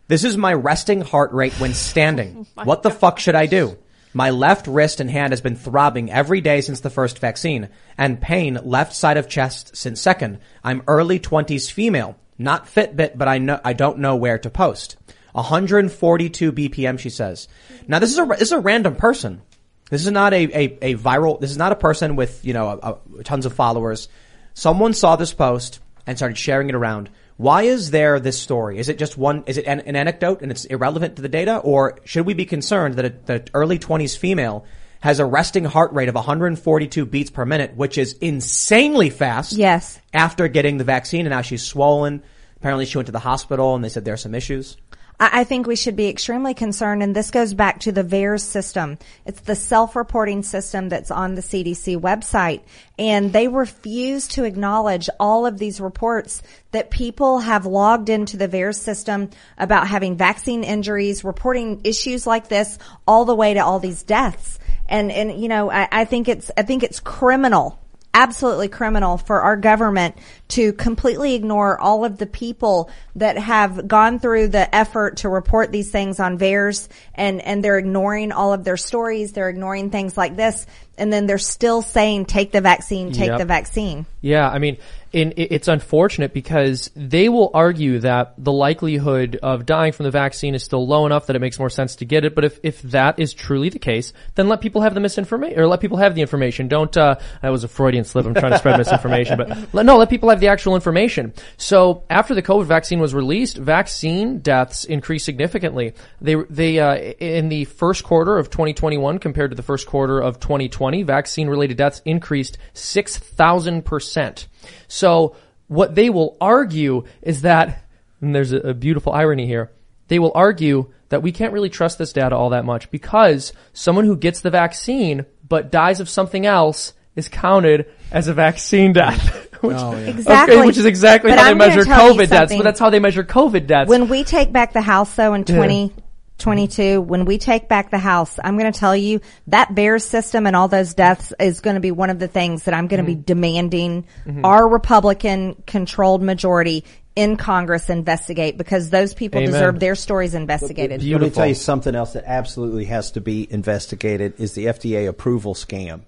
[0.08, 2.46] "This is my resting heart rate when standing.
[2.58, 3.78] Oh what the fuck should I do?
[4.14, 8.22] My left wrist and hand has been throbbing every day since the first vaccine, and
[8.22, 10.40] pain left side of chest since second.
[10.64, 14.96] I'm early twenties female, not Fitbit, but I know I don't know where to post.
[15.34, 17.50] 142 BPM, she says.
[17.88, 19.42] Now this is a this is a random person.
[19.90, 22.80] This is not a, a, a viral, this is not a person with, you know,
[22.82, 24.10] a, a, tons of followers.
[24.54, 27.10] Someone saw this post and started sharing it around.
[27.38, 28.80] Why is there this story?
[28.80, 31.58] Is it just one, is it an, an anecdote and it's irrelevant to the data?
[31.58, 34.66] Or should we be concerned that a, that early 20s female
[35.02, 39.52] has a resting heart rate of 142 beats per minute, which is insanely fast?
[39.52, 40.00] Yes.
[40.14, 42.24] After getting the vaccine and now she's swollen.
[42.58, 44.78] Apparently she went to the hospital and they said there are some issues.
[45.18, 48.98] I think we should be extremely concerned, and this goes back to the VAERS system.
[49.26, 52.62] It's the self-reporting system that's on the CDC website,
[53.00, 58.50] and they refuse to acknowledge all of these reports that people have logged into the
[58.50, 63.80] VAERS system about having vaccine injuries, reporting issues like this, all the way to all
[63.80, 64.60] these deaths.
[64.88, 67.80] And and you know, I, I think it's I think it's criminal
[68.16, 70.16] absolutely criminal for our government
[70.48, 75.72] to completely ignore all of the people that have gone through the effort to report
[75.72, 79.34] these things on VAERS and, and they're ignoring all of their stories.
[79.34, 80.68] They're ignoring things like this.
[80.98, 83.40] And then they're still saying, take the vaccine, take Yep.
[83.40, 84.06] the vaccine.
[84.22, 84.78] Yeah, I mean,
[85.12, 90.56] in, it's unfortunate because they will argue that the likelihood of dying from the vaccine
[90.56, 92.34] is still low enough that it makes more sense to get it.
[92.34, 95.68] But if, if that is truly the case, then let people have the misinformation, or
[95.68, 96.68] let people have the information.
[96.70, 98.26] Don't, uh, that was a Freudian slip.
[98.26, 101.34] I'm trying to spread misinformation, but let, no, let people have have the actual information.
[101.58, 105.94] So after the COVID vaccine was released, vaccine deaths increased significantly.
[106.22, 110.40] They they uh, in the first quarter of 2021 compared to the first quarter of
[110.40, 114.48] 2020, vaccine related deaths increased six thousand percent.
[114.88, 115.36] So
[115.68, 117.84] what they will argue is that,
[118.22, 119.72] and there's a, a beautiful irony here,
[120.08, 124.06] they will argue that we can't really trust this data all that much because someone
[124.06, 129.45] who gets the vaccine but dies of something else is counted as a vaccine death.
[129.62, 130.58] Which, Exactly.
[130.58, 132.90] Okay, which is exactly But how they I'm gonna measure COVID deaths, but that's how
[132.90, 133.90] they measure COVID deaths.
[133.90, 138.38] When we take back the house though in 2022, when we take back the house,
[138.44, 141.80] I'm going to tell you that VAERS system and all those deaths is going to
[141.80, 143.22] be one of the things that I'm going to be Mm-hmm.
[143.22, 144.06] demanding
[144.44, 146.84] our Republican controlled majority
[147.16, 149.54] in Congress investigate because those people Amen.
[149.54, 151.00] deserve their stories investigated.
[151.00, 151.32] Let me Beautiful.
[151.32, 156.02] tell you something else that absolutely has to be investigated is the FDA approval scam.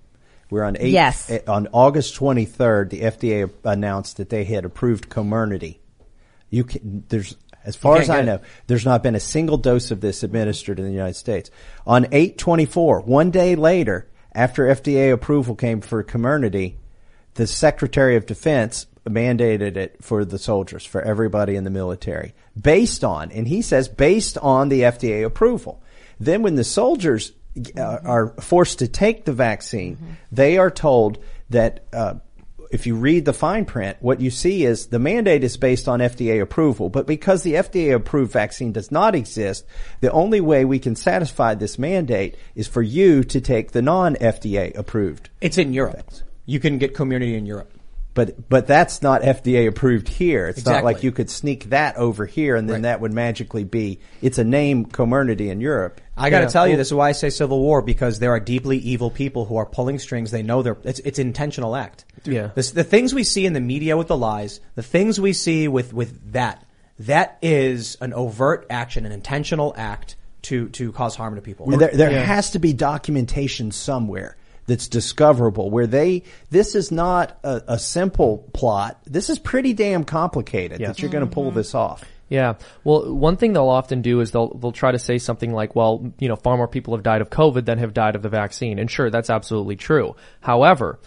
[0.50, 1.30] We're on eight, Yes.
[1.30, 5.78] eh, on August 23rd, the FDA announced that they had approved Comirnaty.
[6.50, 8.26] You can, there's, as far as I get it.
[8.28, 11.52] know, there's not been a single dose of this administered in the United States.
[11.86, 16.76] On 824, one day later, after FDA approval came for Comirnaty,
[17.34, 23.04] the Secretary of Defense mandated it for the soldiers, for everybody in the military, based
[23.04, 25.82] on, and he says based on the FDA approval.
[26.20, 27.32] Then when the soldiers
[27.78, 32.16] uh, are forced to take the vaccine, they are told that, uh,
[32.70, 36.00] if you read the fine print, what you see is the mandate is based on
[36.00, 39.66] FDA approval, but because the FDA approved vaccine does not exist,
[40.02, 44.78] the only way we can satisfy this mandate is for you to take the non-FDA
[44.78, 45.30] approved.
[45.40, 46.12] It's in Europe.
[46.46, 47.77] You can get Comirnaty in Europe.
[48.18, 50.48] But but that's not FDA approved here.
[50.48, 52.82] It's not like you could sneak that over here and then Right.
[52.82, 54.00] that would magically be.
[54.24, 56.02] It's a name Comirnaty in Europe.
[56.18, 56.50] I got to Yeah.
[56.50, 59.46] tell you, this is why I say civil war because there are deeply evil people
[59.46, 60.32] who are pulling strings.
[60.32, 62.06] They know they're it's it's an intentional act.
[62.26, 62.50] Yeah.
[62.56, 65.68] This, the things we see in the media with the lies, the things we see
[65.68, 66.66] with with that,
[66.98, 71.72] that is an overt action, an intentional act to to cause harm to people.
[71.72, 77.40] And there there has to be documentation somewhere that's discoverable where they this is not
[77.44, 79.02] a, a simple plot.
[79.06, 81.58] This is pretty damn complicated that you're going to pull mm-hmm.
[81.58, 82.04] this off.
[82.30, 82.56] Yeah.
[82.84, 86.12] Well, one thing they'll often do is they'll they'll try to say something like, "Well,
[86.20, 88.80] you know, far more people have died of COVID than have died of the vaccine."
[88.80, 90.16] And sure, that's absolutely true.
[90.42, 91.00] However,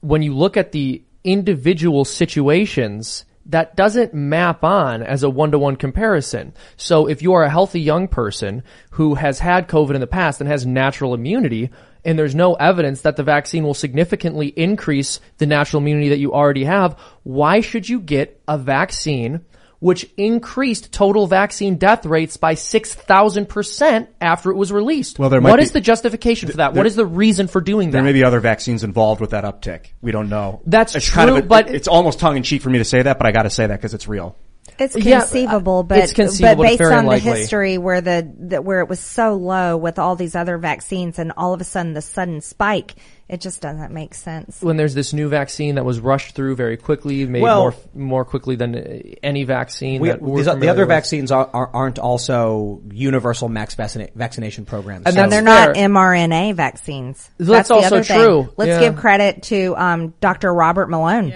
[0.00, 6.52] when you look at the individual situations, that doesn't map on as a one-to-one comparison.
[6.76, 10.40] So if you are a healthy young person who has had COVID in the past
[10.40, 11.70] and has natural immunity,
[12.04, 16.32] and there's no evidence that the vaccine will significantly increase the natural immunity that you
[16.32, 19.40] already have, why should you get a vaccine
[19.80, 25.18] which increased total vaccine death rates by 6,000% after it was released.
[25.18, 26.68] Well, there might What be- is the justification for that?
[26.70, 27.98] what there- is the reason for doing that?
[27.98, 29.86] There may be other vaccines involved with that uptick.
[30.00, 30.60] We don't know.
[30.64, 32.84] That's it's kind of true, a- but- it's almost tongue in cheek for me to
[32.84, 34.36] say that, but I got to say that because it's real.
[34.78, 37.30] It's conceivable, uh, but it's conceivable, but but based on the unlikely.
[37.30, 41.32] history where the, the where it was so low with all these other vaccines, and
[41.36, 42.94] all of a sudden the sudden spike,
[43.28, 44.60] it just doesn't make sense.
[44.60, 48.24] when there's this new vaccine that was rushed through very quickly, made Well- more more
[48.24, 50.00] quickly than uh, any vaccine.
[50.00, 50.88] We, that we're these, the other with.
[50.88, 55.06] vaccines are, are, aren't also universal max vaccina- vaccination programs.
[55.06, 55.88] And So- they're not fair.
[55.88, 57.30] mRNA vaccines.
[57.38, 58.18] That's the also other thing.
[58.18, 58.52] true.
[58.56, 58.80] Let's Yeah.
[58.80, 60.52] give credit to um, Dr.
[60.52, 61.32] Robert Malone,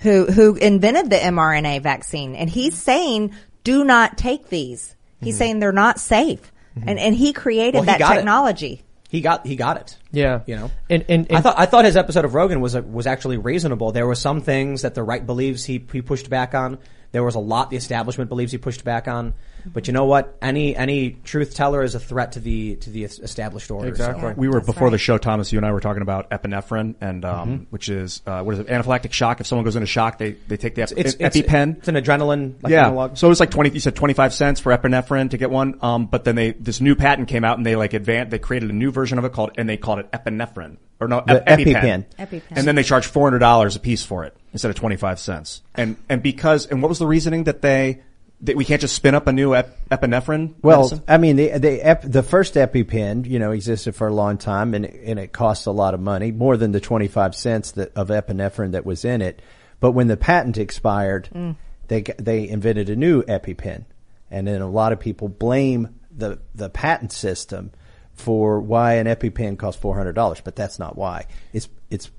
[0.00, 3.32] who who invented the mRNA vaccine, and he's saying,
[3.64, 5.38] "Do not take these." He's mm-hmm.
[5.38, 6.88] saying they're not safe, mm-hmm.
[6.88, 8.16] and and he created Well, he that got it.
[8.16, 8.82] technology.
[9.10, 9.98] he got he got it.
[10.12, 10.40] Yeah.
[10.46, 10.70] you know.
[10.88, 13.92] And- and- I thought I thought his episode of Rogan was was actually reasonable.
[13.92, 16.78] There were some things that the right believes he he pushed back on.
[17.12, 19.34] There was a lot the establishment believes he pushed back on.
[19.66, 20.36] But you know what?
[20.42, 23.86] Any any truth teller is a threat to the to the established order.
[23.88, 24.34] so- Exactly.
[24.36, 25.52] We were That's before the show, Thomas.
[25.52, 27.62] You and I were talking about epinephrine, and um, Mm-hmm.
[27.70, 28.66] which is uh, what is it?
[28.68, 29.40] Anaphylactic shock.
[29.40, 31.78] If someone goes into shock, they they take the ep- It's, it's EpiPen.
[31.78, 32.86] It's an adrenaline like yeah.
[32.86, 33.16] analog.
[33.16, 33.70] So it was like twenty.
[33.70, 35.78] You said twenty five cents for epinephrine to get one.
[35.82, 38.30] Um, but then they this new patent came out and they like advanced.
[38.30, 41.22] They created a new version of it called and they called it epinephrine or no
[41.26, 42.04] The ep- EpiPen.
[42.18, 42.42] EpiPen.
[42.50, 45.18] And then they charged four hundred dollars a piece for it instead of twenty five
[45.18, 45.62] cents.
[45.74, 48.02] And and because and what was the reasoning that they that
[48.42, 50.54] we can't just spin up a new ep- epinephrine?
[50.62, 51.02] Well, medicine?
[51.06, 54.74] I mean, the the, ep, the first EpiPen, you know, existed for a long time,
[54.74, 57.92] and and it cost a lot of money, more than the twenty five cents that,
[57.94, 59.42] of epinephrine that was in it.
[59.78, 61.56] But when the patent expired, mm.
[61.88, 63.84] they they invented a new EpiPen,
[64.30, 67.72] and then a lot of people blame the the patent system
[68.12, 71.26] for why an EpiPen costs four hundred dollars, but that's not why.
[71.52, 72.10] It's it's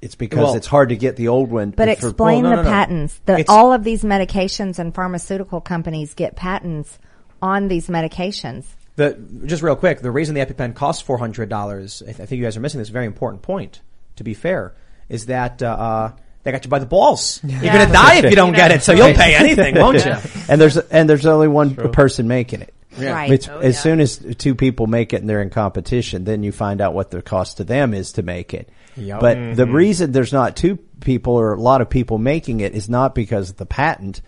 [0.00, 1.70] it's because Well- it's hard to get the old one.
[1.70, 2.74] But for- explain well, no, the no, no.
[2.74, 3.20] patents.
[3.24, 6.98] The, all of these medications and pharmaceutical companies get patents
[7.42, 8.64] on these medications.
[8.96, 12.26] The just real quick, the reason the EpiPen costs four hundred dollars, I, th- I
[12.26, 13.80] think you guys are missing this very important point.
[14.16, 14.74] To be fair,
[15.08, 17.40] is that uh, uh, they got you by the balls.
[17.44, 20.14] You're gonna die if you don't get it, so you'll pay anything, won't you?
[20.48, 22.74] and there's and there's only one person making it.
[22.98, 23.48] Right.
[23.48, 23.80] Oh, as yeah.
[23.80, 27.12] soon as two people make it and they're in competition, then you find out what
[27.12, 28.68] the cost to them is to make it.
[28.98, 29.20] Yep.
[29.20, 29.72] But the Mm-hmm.
[29.74, 33.50] reason there's not two people or a lot of people making it is not because
[33.50, 34.20] of the patent.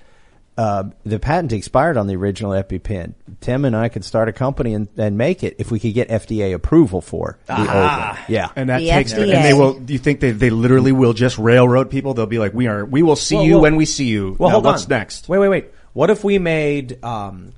[0.59, 3.15] Uh, the patent expired on the original EpiPen.
[3.41, 6.09] Tim and I could start a company and, and make it if we could get
[6.11, 8.19] FDA approval for the old one.
[8.29, 8.51] Yeah.
[8.57, 9.35] And that The takes, FDA.
[9.35, 12.13] and they will, do you think they, they literally will just railroad people?
[12.13, 14.37] They'll be like, we are, we will see Well, you well- when we see you.
[14.39, 14.89] Well, Now, hold what's on.
[14.91, 15.29] next?
[15.31, 15.67] Wait, wait, wait.
[15.95, 17.53] What if we made um,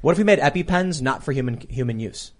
[0.00, 2.32] what if we made EpiPens not for human human use?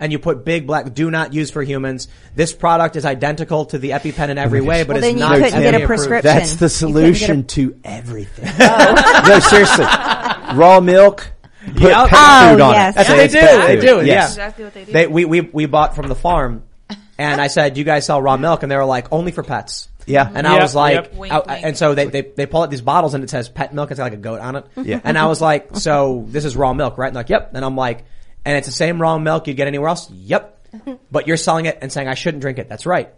[0.00, 2.08] And you put big black do not use for humans.
[2.34, 5.20] This product is identical to the EpiPen in every way, but Well, it's then you
[5.20, 5.86] not couldn't get a approved.
[5.86, 6.34] prescription.
[6.34, 8.50] That's the You a- solution to everything.
[8.60, 9.24] Oh.
[9.28, 9.84] no, seriously.
[10.56, 11.28] Raw milk.
[11.76, 12.06] Put Yeah.
[12.08, 12.92] pet Oh, food on yes.
[12.92, 12.96] it.
[12.96, 13.40] That's what they do.
[13.40, 14.04] pet They do.
[14.06, 14.30] Yes.
[14.32, 14.92] Exactly what they do.
[14.92, 16.64] They, we, we, we bought from the farm
[17.16, 18.62] and I said, you guys sell raw milk?
[18.64, 19.88] And they were like, only for pets.
[20.06, 20.28] Yeah.
[20.34, 21.12] And I was like, yep.
[21.14, 21.64] I- Wink, I- wink.
[21.64, 23.90] and so they, they, they pull out these bottles and it says pet milk.
[23.92, 24.66] It's got like a goat on it.
[24.76, 25.00] Yeah.
[25.04, 27.06] And I was like, so this is raw milk, right?
[27.06, 27.52] And they're like, yep.
[27.54, 28.04] And I'm like,
[28.44, 30.10] and it's the same raw milk you'd get anywhere else?
[30.10, 30.50] Yep.
[31.10, 32.68] But you're selling it and saying I shouldn't drink it.
[32.68, 33.08] That's right.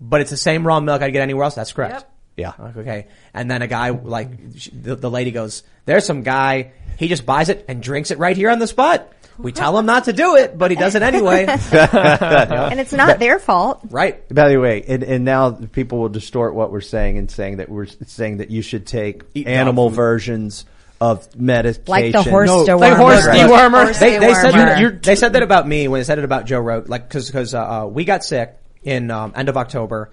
[0.00, 1.56] But it's the same raw milk I'd get anywhere else.
[1.56, 1.94] That's correct.
[1.94, 2.12] Yep.
[2.36, 2.70] Yeah.
[2.76, 3.08] Okay.
[3.34, 4.30] And then a guy, like,
[4.70, 8.36] the, the lady goes, there's some guy, he just buys it and drinks it right
[8.36, 9.12] here on the spot.
[9.38, 11.46] We tell him not to do it, but he does it anyway.
[11.72, 13.80] and it's not their fault.
[13.90, 14.28] right.
[14.32, 17.68] By the way, and, and now people will distort what we're saying and saying that
[17.68, 19.96] we're saying that you should take Eat dog animal food.
[19.96, 20.64] versions
[21.00, 21.84] of medication.
[21.86, 22.80] Like the horse No, dewormer.
[22.80, 23.40] like horse Right.
[23.48, 23.84] dewormer.
[23.84, 24.80] Horse They, they said dewormer.
[24.80, 27.26] you're, they said that about me when they said it about Joe Rogan, like because
[27.26, 30.10] because uh, uh, we got sick in um, end of October.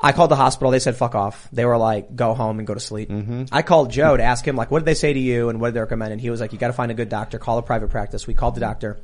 [0.00, 0.70] I called the hospital.
[0.70, 1.48] They said fuck off.
[1.52, 3.10] They were like go home and go to sleep.
[3.52, 5.68] I called Joe to ask him like what did they say to you and what
[5.68, 6.12] did they recommend?
[6.12, 7.38] And he was like you got to find a good doctor.
[7.38, 8.26] Call a private practice.
[8.26, 8.98] We called the doctor.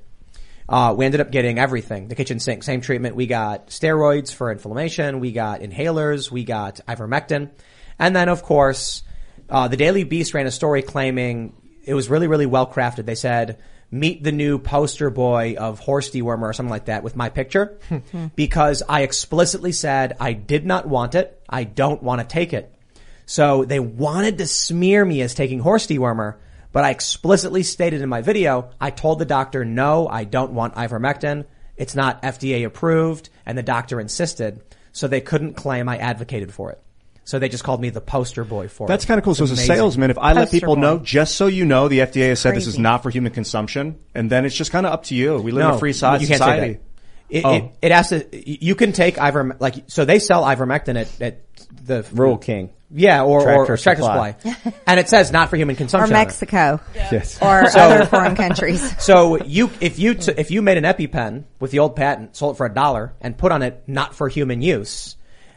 [0.68, 2.06] Uh, we ended up getting everything.
[2.08, 3.16] The kitchen sink, same treatment.
[3.16, 5.18] We got steroids for inflammation.
[5.20, 6.30] We got inhalers.
[6.30, 7.50] We got ivermectin.
[7.98, 9.02] And then of course,
[9.50, 13.06] uh, the Daily Beast ran a story claiming it was really, really well crafted.
[13.06, 13.58] They said,
[13.90, 17.78] meet the new poster boy of horse dewormer or something like that with my picture
[18.36, 21.42] because I explicitly said I did not want it.
[21.48, 22.72] I don't want to take it.
[23.26, 26.36] So they wanted to smear me as taking horse dewormer,
[26.72, 30.74] but I explicitly stated in my video, I told the doctor, no, I don't want
[30.74, 31.44] ivermectin.
[31.76, 36.70] It's not FDA approved, and the doctor insisted, so they couldn't claim I advocated for
[36.70, 36.82] it.
[37.30, 38.88] So they just called me the poster boy for it.
[38.88, 39.36] That's kind of cool.
[39.36, 40.80] So as a salesman, if I let people boy.
[40.82, 44.00] know, just so you know, the FDA has said this is not for human consumption,
[44.16, 45.36] and then it's just kind of up to you.
[45.36, 46.72] We live in a free side you can't society.
[46.72, 46.80] say that.
[47.38, 47.54] It, Oh.
[47.54, 48.26] it, it has to.
[48.64, 50.04] You can take ivermectin, like so.
[50.04, 51.40] They sell ivermectin at, at
[51.86, 52.70] the Rural King.
[52.90, 54.32] yeah, or Tractor or Tractor Supply.
[54.32, 56.12] Supply, and it says not for human consumption.
[56.12, 56.24] on it.
[56.24, 57.40] Mexico Yes.
[57.40, 58.82] or So- other foreign countries.
[59.00, 62.56] So you, if you, t- if you made an EpiPen with the old patent, sold
[62.56, 65.14] it for a dollar, and put on it not for human use,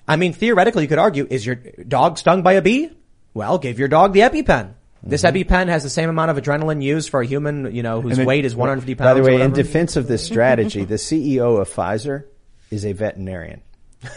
[0.08, 2.92] I mean, theoretically, you could argue: is your dog stung by a bee?
[3.34, 4.74] Well, give your dog the EpiPen.
[5.02, 5.36] This mm-hmm.
[5.36, 8.28] EpiPen has the same amount of adrenaline used for a human, you know, whose it-
[8.28, 9.10] weight is 150 pounds.
[9.10, 12.26] By the way, in defense of this strategy, the CEO of Pfizer
[12.72, 13.62] is a veterinarian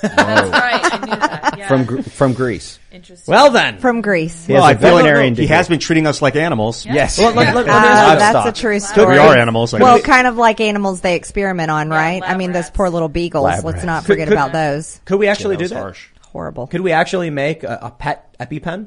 [0.02, 0.92] That's right.
[0.92, 1.54] I knew that.
[1.58, 1.68] Yeah.
[1.68, 2.78] from Gr- from Greece.
[2.92, 3.32] Interesting.
[3.32, 4.46] well then, From Greece.
[4.46, 5.54] He Well, has I a feel like veterinarian he degree.
[5.56, 6.86] has been treating us like animals.
[6.86, 7.18] Yes.
[7.18, 8.46] Well, let- let- let me Uh, ask you that's Livestock.
[8.56, 9.12] a true story.
[9.14, 9.74] We are animals.
[9.74, 10.06] I Well, guess.
[10.06, 12.22] kind of like animals they experiment on, right?
[12.22, 12.70] I lab mean, those rats.
[12.76, 13.44] poor little beagles.
[13.44, 13.86] Lab Let's rats.
[13.86, 15.00] not forget could- about those.
[15.04, 15.80] could we actually That do was that?
[15.80, 16.06] harsh.
[16.32, 16.66] Horrible.
[16.66, 18.86] Could we actually make a, a pet EpiPen?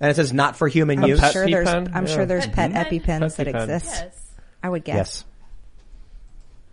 [0.00, 1.20] And it says not for human I'm use.
[1.20, 1.68] pet sure there's.
[1.68, 1.90] EpiPen?
[1.94, 2.14] I'm Yeah.
[2.14, 3.62] sure there's pet Pet EpiPens that EpiPen.
[3.62, 3.90] exist.
[4.04, 4.30] Yes.
[4.62, 4.96] I would guess.
[4.96, 5.24] Yes.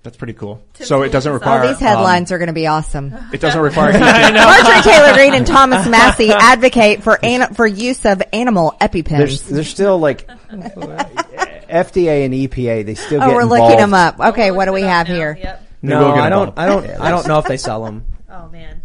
[0.04, 0.62] That's pretty cool.
[0.74, 1.62] Tim so it doesn't require.
[1.62, 3.14] All these headlines are going to be awesome.
[3.14, 3.94] um, it doesn't require.
[4.00, 9.18] Marjorie Taylor Greene and Thomas Massie advocate for an, for use of animal EpiPens.
[9.18, 12.86] There's there's still like FDA and EPA.
[12.86, 13.64] They still oh, we're involved.
[13.64, 14.20] looking them up.
[14.20, 15.16] Okay, what do we have now.
[15.16, 15.38] here?
[15.42, 15.68] Yep.
[15.84, 16.58] No, I don't.
[16.58, 16.86] I don't.
[16.86, 18.06] I don't know if they sell them.
[18.30, 18.83] Oh man.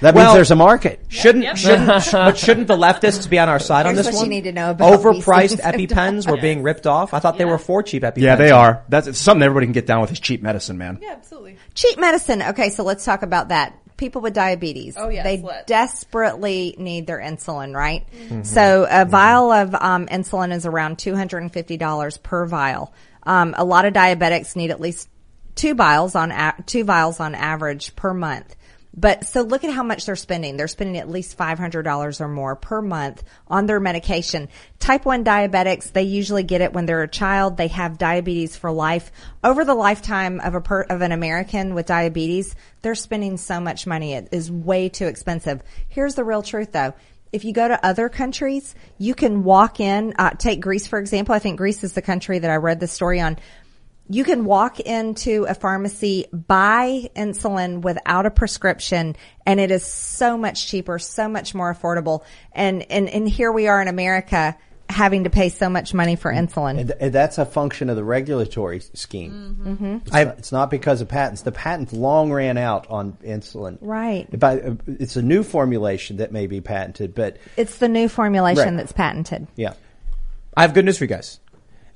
[0.00, 1.00] That means there's a market.
[1.08, 1.56] Shouldn't Yep.
[1.56, 4.28] shouldn't sh- but shouldn't the leftists be on our side on this what you one?
[4.28, 5.90] need to know about Overpriced these things.
[5.92, 7.12] EpiPens were being ripped off.
[7.14, 8.18] I thought they were for cheap EpiPens.
[8.18, 8.84] yeah, they are.
[8.88, 10.12] That's it's something everybody can get down with.
[10.12, 10.98] Is cheap medicine, man.
[11.02, 11.56] Yeah, absolutely.
[11.74, 12.42] Cheap medicine.
[12.42, 13.74] Okay, so let's talk about that.
[13.96, 14.94] People with diabetes.
[14.96, 15.66] Oh, yes, They let's.
[15.66, 18.06] desperately need their insulin, right?
[18.12, 18.42] Mm-hmm.
[18.44, 22.92] So a vial of um, insulin is around $250 per vial.
[23.24, 25.08] Um, a lot of diabetics need at least
[25.54, 28.54] two vials on, a- two vials on average per month.
[28.96, 30.56] But so look at how much they're spending.
[30.56, 34.48] They're spending at least $500 or more per month on their medication.
[34.78, 37.56] Type 1 diabetics, they usually get it when they're a child.
[37.56, 39.12] They have diabetes for life.
[39.44, 43.86] Over the lifetime of a per, of an American with diabetes, they're spending so much
[43.86, 44.14] money.
[44.14, 45.62] It is way too expensive.
[45.88, 46.94] Here's the real truth though.
[47.30, 51.34] If you go to other countries, you can walk in, uh, take Greece for example.
[51.34, 53.36] I think Greece is the country that I read the story on
[54.08, 60.38] you can walk into a pharmacy, buy insulin without a prescription, and it is so
[60.38, 62.24] much cheaper, so much more affordable.
[62.52, 64.56] And, and, and here we are in America
[64.90, 66.80] having to pay so much money for insulin.
[66.80, 69.58] And, and that's a function of the regulatory scheme.
[69.62, 69.96] Mm-hmm.
[70.06, 71.42] It's, not, it's not because of patents.
[71.42, 73.76] The patents long ran out on insulin.
[73.82, 74.26] Right.
[74.42, 78.76] Uh, it's a new formulation that may be patented, but It's the new formulation Right.
[78.78, 79.46] that's patented.
[79.56, 79.74] yeah.
[80.56, 81.38] I have good news for you guys.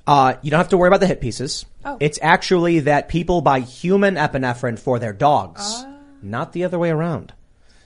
[0.05, 1.65] Uh, you don't have to worry about the hit pieces.
[1.85, 1.97] Oh.
[1.99, 5.85] It's actually that people buy human epinephrine for their dogs,
[6.21, 7.33] not the other way around.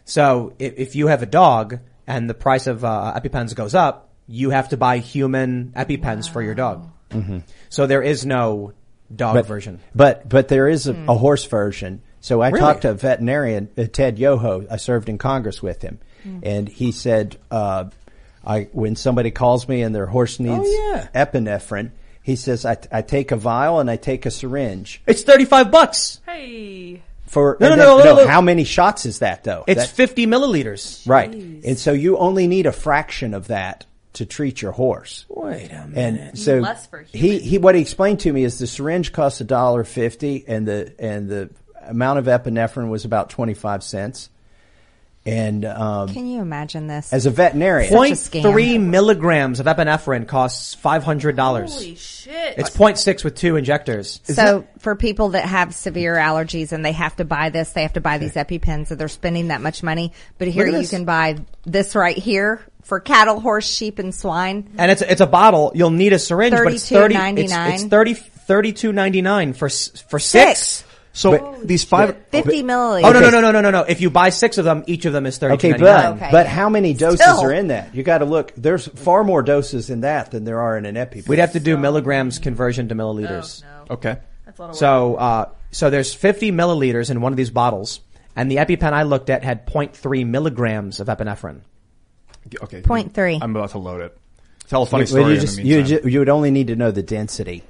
[0.05, 4.09] So if, if you have a dog and the price of uh, EpiPens goes up,
[4.27, 6.89] you have to buy human EpiPens for your dog.
[7.69, 8.73] So there is no
[9.15, 9.79] dog But, version.
[9.95, 12.01] But but there is a, a horse version.
[12.19, 12.59] So I Really?
[12.59, 14.65] talked to a veterinarian, uh, Ted Yoho.
[14.69, 15.99] I served in Congress with him,
[16.43, 17.85] and he said, uh,
[18.45, 21.07] "I when somebody calls me and their horse needs yeah.
[21.15, 21.91] epinephrine,
[22.27, 26.19] he says I, I take a vial and I take a syringe It's 35 bucks.
[26.27, 27.01] Hey.
[27.25, 28.27] for No, and no, no, then- no, no.
[28.27, 29.63] How many shots is that though?
[29.65, 31.07] It's That- 50 milliliters.
[31.07, 35.25] right, and so you only need a fraction of that to treat your horse.
[35.29, 36.21] Wait a minute.
[36.29, 39.39] And so Less for he, he, what he explained to me is the syringe costs
[39.41, 41.49] a dollar fifty and the, and the
[41.83, 44.29] amount of epinephrine was about 25 cents.
[45.27, 47.11] And, um, Can you imagine this?
[47.11, 48.41] as a veterinarian, Point- Point scam.
[48.51, 51.73] three milligrams of epinephrine costs five hundred dollars.
[51.73, 52.57] Holy shit.
[52.57, 54.21] It's 0.6 with two injectors.
[54.23, 57.93] so for people that have severe allergies and they have to buy this, they have
[57.93, 60.13] to buy these EpiPens, so they're spending that much money.
[60.37, 60.89] But here you this.
[60.91, 64.69] can buy this right here for cattle, horse, sheep, and swine.
[64.77, 65.73] And it's it's a bottle.
[65.75, 67.15] You'll need a syringe, but it's thirty.
[67.15, 70.59] It's, it's thirty thirty two ninety nine for for six.
[70.59, 70.83] Six.
[71.17, 72.15] So these five.
[72.29, 73.03] Fifty milliliters.
[73.05, 73.81] Oh no no no no no no no!
[73.81, 76.05] If you buy six of them, each of them is 30 okay, but.
[76.13, 77.41] Okay, but how many doses Still.
[77.41, 77.95] are in that?
[77.95, 78.53] You got to look.
[78.55, 81.27] There's far more doses in that than there are in an EpiPen.
[81.27, 83.63] We'd have to do milligrams conversion to milliliters.
[83.63, 83.93] Oh, no.
[83.95, 84.17] Okay.
[84.45, 84.79] That's a lot of work.
[84.79, 87.99] So uh, so there's fifty milliliters in one of these bottles,
[88.35, 91.61] and the EpiPen I looked at had 0.3 milligrams of epinephrine.
[92.61, 92.81] Okay.
[92.81, 93.39] Point three.
[93.41, 94.15] I'm about to load it.
[94.69, 96.09] Tell a funny Well, story you in just the you, meantime.
[96.09, 97.63] you would only need to know the density.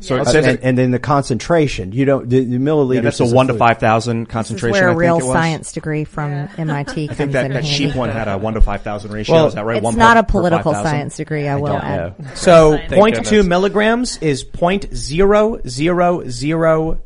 [0.00, 1.92] So it Uh, and, and then the concentration.
[1.92, 2.94] You don't the, the milliliters.
[2.96, 3.58] yeah, that's a one to fluid.
[3.58, 4.72] five thousand This is concentration.
[4.72, 7.86] where a real science degree from MIT comes I think that, in that handy.
[7.88, 9.34] cheap one had a one to five thousand ratio.
[9.34, 9.76] Well, Is that right?
[9.76, 12.18] It's One not per- a political science degree, I will don't add.
[12.18, 12.26] know.
[12.34, 16.98] So Thank 0.2 milligrams is 0.0002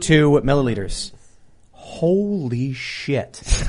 [0.00, 0.30] Two.
[0.44, 1.12] milliliters.
[1.72, 3.42] Holy shit!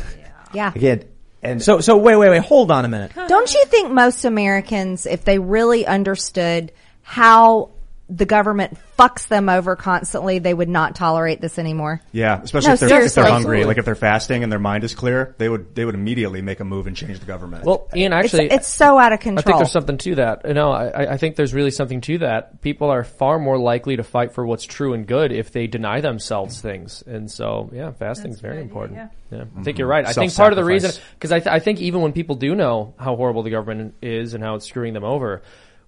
[0.55, 0.71] Yeah.
[0.76, 1.05] Again,
[1.41, 3.11] and So so wait wait wait hold on a minute.
[3.28, 6.71] Don't you think most Americans, if they really understood
[7.01, 7.71] how
[8.16, 12.01] the government fucks them over constantly, they would not tolerate this anymore?
[12.11, 14.84] Yeah, especially No, if, they're, if they're hungry, like if they're fasting and their mind
[14.84, 17.66] is clear, they would they would immediately make a move and change the government.
[17.66, 19.39] Well, Ian, It's, actually, it's so out of control.
[19.39, 19.57] I control.
[19.57, 20.41] think there's something to that.
[20.47, 22.61] You know, I, I think there's really something to that.
[22.61, 26.01] People are far more likely to fight for what's true and good if they deny
[26.01, 27.03] themselves things.
[27.07, 28.97] And so, yeah, fasting's very good, important.
[28.99, 29.07] yeah.
[29.32, 29.64] Yeah, I mm-hmm.
[29.64, 30.05] think you're right.
[30.05, 31.16] I think part of the reason, Self-sacrifice.
[31.16, 34.36] because I, th- I think even when people do know how horrible the government is
[34.36, 35.41] and how it's screwing them over,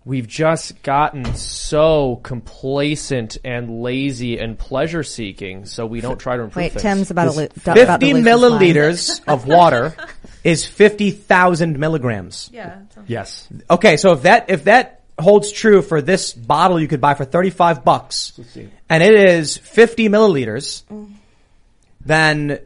[0.05, 6.43] we've just gotten so complacent and lazy and pleasure seeking, so we don't try to
[6.43, 6.81] improve Wait, things.
[6.83, 8.27] Tim's about to, lo- about to 50 lose his mind.
[8.27, 9.95] milliliters of water
[10.43, 12.49] is 50,000 milligrams.
[12.53, 12.81] Yeah.
[13.07, 17.13] yes, Okay, so if that if that holds true for this bottle you could buy
[17.13, 18.37] for 35 bucks
[18.89, 21.09] and it is 50 milliliters, mm.
[22.01, 22.59] then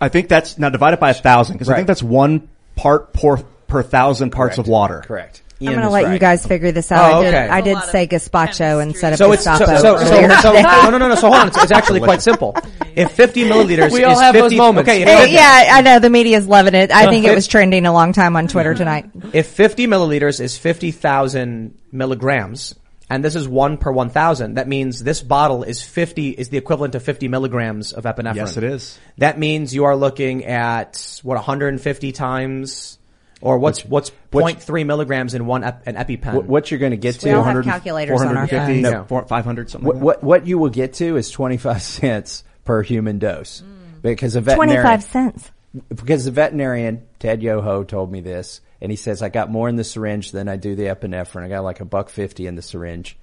[0.00, 1.76] I think that's now divided by a thousand because I Right.
[1.78, 3.36] think that's one part per
[3.68, 5.02] per thousand parts of water.
[5.06, 5.42] correct.
[5.68, 7.12] I'm going to is let you guys figure this out.
[7.12, 7.34] Oh, I did.
[7.34, 9.76] I did A lot of say gazpacho instead of so it's so, Gestapo.
[9.76, 11.48] so, so, so, no, no, no, no, so hold on.
[11.48, 12.56] It's, it's actually quite simple.
[12.96, 14.88] If 50 milliliters We all is have 50, those moments.
[14.88, 16.90] Okay, if 50 yeah, I know the media's loving it.
[16.90, 19.10] I think it was trending a long time on Twitter tonight.
[19.32, 22.74] if 50 milliliters is 50,000 milligrams,
[23.10, 26.92] and this is one per 1,000, that means this bottle is 50, is the equivalent
[26.92, 28.36] to 50 milligrams of epinephrine.
[28.36, 28.98] Yes, it is.
[29.18, 32.99] That means you are looking at, what, 150 times,
[33.40, 36.34] or what's, what's 0.3 milligrams in one ep, an EpiPen?
[36.34, 38.82] What, what you're going to get to We all have 400 calculators on our phones.
[38.82, 40.04] no, 500, something what, like that.
[40.04, 44.02] what what you will get to is 25 cents per human dose mm.
[44.02, 45.50] because a veterinarian 25 cents.
[45.88, 49.76] because the veterinarian Ted Yoho told me this, and he says I got more in
[49.76, 51.44] the syringe than I do the epinephrine.
[51.44, 53.18] I got like a buck fifty in the syringe,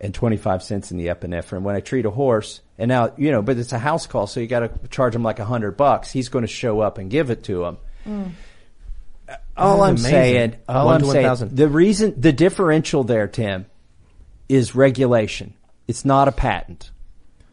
[0.00, 1.62] and twenty five cents in the epinephrine.
[1.62, 4.40] When I treat a horse, and now you know, but it's a house call, so
[4.40, 6.10] you got to charge him like a hundred bucks.
[6.10, 7.78] He's going to show up and give it to him.
[8.06, 8.32] Mm.
[9.56, 10.10] All I'm amazing.
[10.10, 11.56] saying, all One I'm to saying, 1,000.
[11.56, 13.66] the reason, the differential there, Tim,
[14.48, 15.54] is regulation.
[15.86, 16.90] It's not a patent.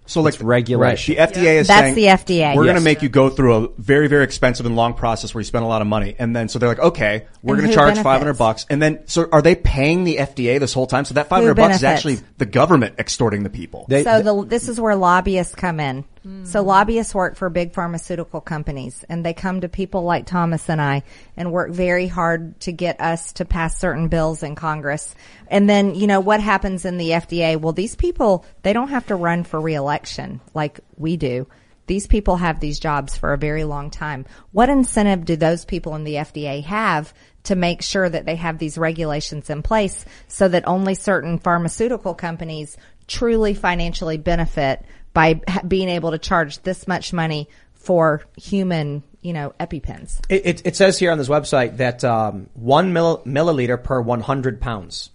[0.05, 1.15] So like It's regulation.
[1.15, 2.55] The FDA is That's saying the FDA.
[2.55, 5.41] We're going to make you go through a very very expensive and long process where
[5.41, 7.73] you spend a lot of money, and then so they're like, okay, we're going to
[7.75, 11.03] charge five hundred bucks, and then so are they paying the FDA this whole time?
[11.03, 13.85] So that five hundred bucks is actually the government extorting the people.
[13.89, 16.05] They- So the, this is where lobbyists come in.
[16.27, 16.45] Mm.
[16.45, 20.81] So lobbyists work for big pharmaceutical companies and they come to people like Thomas and
[20.81, 21.03] I
[21.35, 25.15] and work very hard to get us to pass certain bills in Congress.
[25.47, 27.59] And then, you know, what happens in the FDA?
[27.59, 31.47] Well, these people, they don't have to run for reelection like we do.
[31.85, 34.25] These people have these jobs for a very long time.
[34.51, 37.13] What incentive do those people in the FDA have
[37.43, 42.13] to make sure that they have these regulations in place so that only certain pharmaceutical
[42.13, 42.75] companies
[43.07, 44.83] truly financially benefit
[45.17, 45.33] by
[45.67, 50.19] being able to charge this much money for human, you know, EpiPens?
[50.29, 54.61] It, it, it says here on this website that um, one mill, milliliter per 100
[54.61, 55.09] pounds.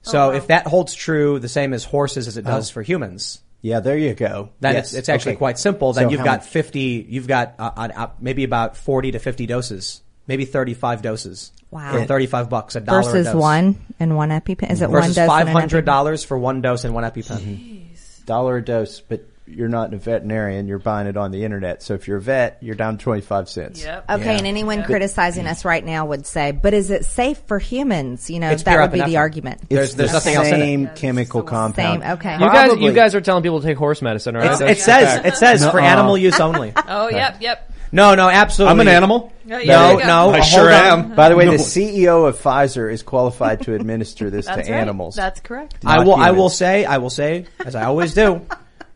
[0.00, 3.80] So if that holds true, the same as horses as it does for humans, yeah,
[3.80, 4.48] there you go.
[4.60, 4.86] then Yes.
[4.92, 5.38] it's, it's actually Okay.
[5.38, 5.92] quite simple.
[5.92, 6.48] Then So you've got much?
[6.48, 11.52] 50, you've got uh, uh, maybe about 40 to 50 doses, maybe 35 doses.
[11.70, 11.92] Wow.
[11.92, 13.34] For 35 bucks, a dollar a Versus dose.
[13.34, 14.70] one and one EpiPen?
[14.70, 15.86] Is it one Versus dose five and an hundred EpiPen?
[15.86, 17.40] dollars for one dose and one EpiPen.
[17.40, 17.83] Mm-hmm.
[18.26, 20.66] Dollar a dose, but you're not a veterinarian.
[20.66, 21.82] You're buying it on the internet.
[21.82, 23.84] So if you're a vet, you're down 25 cents.
[23.84, 24.10] Yep.
[24.10, 28.30] Okay, and anyone criticizing us right now would say, but is it safe for humans?
[28.30, 29.68] You know, It's that would be the argument.
[29.68, 30.58] There's It's there's the nothing else in it.
[30.60, 32.02] same chemical compound.
[32.02, 32.34] Same, okay.
[32.34, 34.50] You guys, you guys are telling people to take horse medicine, right?
[34.52, 36.72] It's, That's it says it says for animal use only.
[36.86, 37.70] Oh, yep, yep.
[37.94, 38.72] No, no, absolutely.
[38.72, 39.32] I'm an animal.
[39.46, 40.06] Yeah, yeah, No, there you go.
[40.06, 41.00] no, I hold sure on.
[41.10, 41.14] am.
[41.14, 44.80] By the way, the CEO of Pfizer is qualified to administer this That's to right.
[44.80, 45.14] animals.
[45.16, 45.76] That's correct.
[45.84, 46.14] I Not will.
[46.16, 46.84] I will say.
[46.84, 48.44] I will say, as I always do.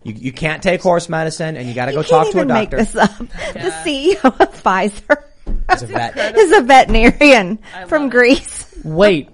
[0.02, 2.48] You, you can't take horse medicine, and you got to go talk to a even
[2.48, 2.76] make doctor.
[2.84, 3.18] this up.
[3.18, 5.22] The CEO of Pfizer
[5.68, 6.16] As a vet.
[6.36, 8.10] is a veterinarian from it.
[8.10, 8.74] Greece.
[8.84, 9.28] Wait,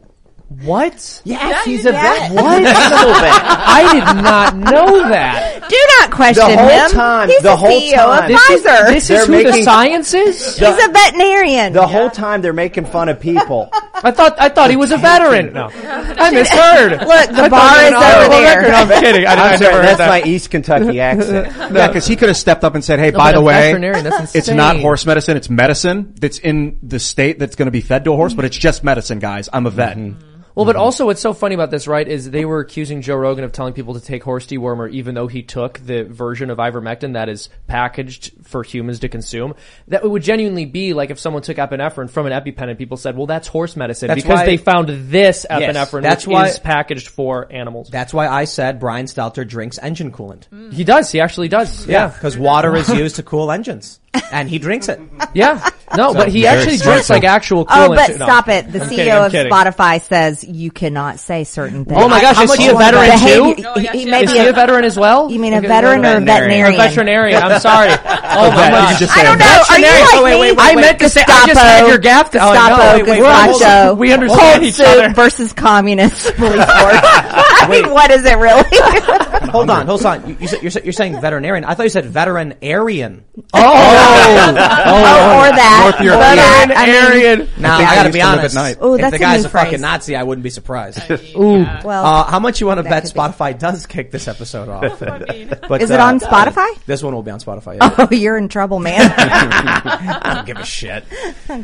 [0.63, 1.23] what?
[1.25, 2.33] Yes, he's a vet.
[2.33, 2.45] What?
[2.67, 5.69] I did not know that.
[5.69, 6.91] Do not question The whole him.
[6.91, 8.89] time- He's the the, whole CEO time- of This is- Pfizer.
[8.89, 10.59] This They're is who the making- science is.
[10.59, 11.73] He's a veterinarian.
[11.73, 13.71] The whole time they're making fun of people.
[14.03, 15.53] I thought I thought he was a veteran.
[15.55, 16.93] No, I misheard.
[17.01, 18.59] Look, the I thought bar he is was on over the there.
[18.59, 18.75] record.
[18.75, 19.27] I'm kidding.
[19.27, 20.09] I, I I'm never sorry, heard that's that.
[20.09, 21.73] my East Kentucky accent.
[21.75, 23.55] Yeah, because he could have stepped up and said, "Hey, by but the a way,
[23.73, 24.83] veterinarian, that's it's not insane.
[24.83, 28.17] horse medicine; it's medicine that's in the state that's going to be fed to a
[28.17, 29.49] horse, but it's just medicine, guys.
[29.53, 30.21] I'm a vet." Mm-hmm.
[30.55, 30.83] Well, but mm-hmm.
[30.83, 33.73] also what's so funny about this, right, is they were accusing Joe Rogan of telling
[33.75, 37.49] people to take horse dewormer, even though he took the version of ivermectin that is
[37.67, 39.55] packaged for humans to consume.
[39.89, 43.17] That would genuinely be like if someone took epinephrine from an EpiPen and people said,
[43.17, 46.59] "Well, that's horse medicine," That's because why- they found this epinephrine, that's which why- is
[46.61, 47.89] packaged for animals.
[47.91, 50.73] That's why I said Brian Stelter drinks engine coolant.
[50.73, 51.11] he does.
[51.11, 51.87] He actually does.
[51.87, 52.09] Yeah, Yeah.
[52.09, 53.99] because water is used to cool engines,
[54.33, 55.01] and he drinks it.
[55.35, 55.69] Yeah.
[55.97, 57.97] No, but he very actually smart, drinks like actual Oh, coolant.
[57.97, 58.09] but.
[58.19, 58.27] No.
[58.27, 58.71] stop it.
[58.71, 59.53] The I'm CEO kidding, I'm of kidding.
[59.53, 62.01] Spotify says you cannot say certain things.
[62.01, 63.35] Oh my gosh, How is much he you a want veteran that?
[63.35, 63.55] too?
[63.55, 65.29] He, No, he, he may Is be he a veteran as well?
[65.31, 66.75] You mean a veteran or a veterinarian.
[66.81, 67.41] A veterinarian?
[67.41, 67.43] veterinarian.
[67.43, 67.91] I'm sorry.
[68.37, 68.99] Oh my Why did you gosh.
[68.99, 69.45] just I say don't a know.
[69.47, 70.05] Are you veterinarian?
[70.05, 70.41] like Oh, wait, me?
[70.41, 72.55] wait, wait, I meant to say- I just had your gaff- oh, I know.
[72.55, 73.99] Gestapo, Wait, wait, Gazpacho, wait.
[73.99, 75.09] We understand Cold each other.
[75.15, 76.67] versus communist police force.
[76.67, 79.51] I mean, what is it really?
[79.51, 80.29] Hold on, hold on.
[80.29, 81.65] You, you said, you're, sa- you're saying veterinarian.
[81.65, 83.25] I thought you said veterinarian.
[83.55, 85.83] oh, or that.
[85.85, 86.37] North or European.
[86.37, 86.73] that.
[86.77, 87.49] I mean, Veterinarian.
[87.59, 88.57] Now I, I gotta be to live honest.
[88.57, 88.77] at night.
[88.85, 89.81] Ooh, if that's the a guy's new a fucking phrase.
[89.81, 90.99] Nazi, I wouldn't be surprised.
[91.37, 91.65] Ooh.
[91.85, 93.19] well, Uh, how much you want to bet could be.
[93.21, 95.01] Spotify does kick this episode off?
[95.69, 96.67] But, is it uh, on Spotify?
[96.87, 97.77] This one will be on Spotify.
[97.77, 97.95] Yeah.
[97.99, 99.01] Oh, you're in trouble, man.
[99.17, 101.05] I don't give a shit.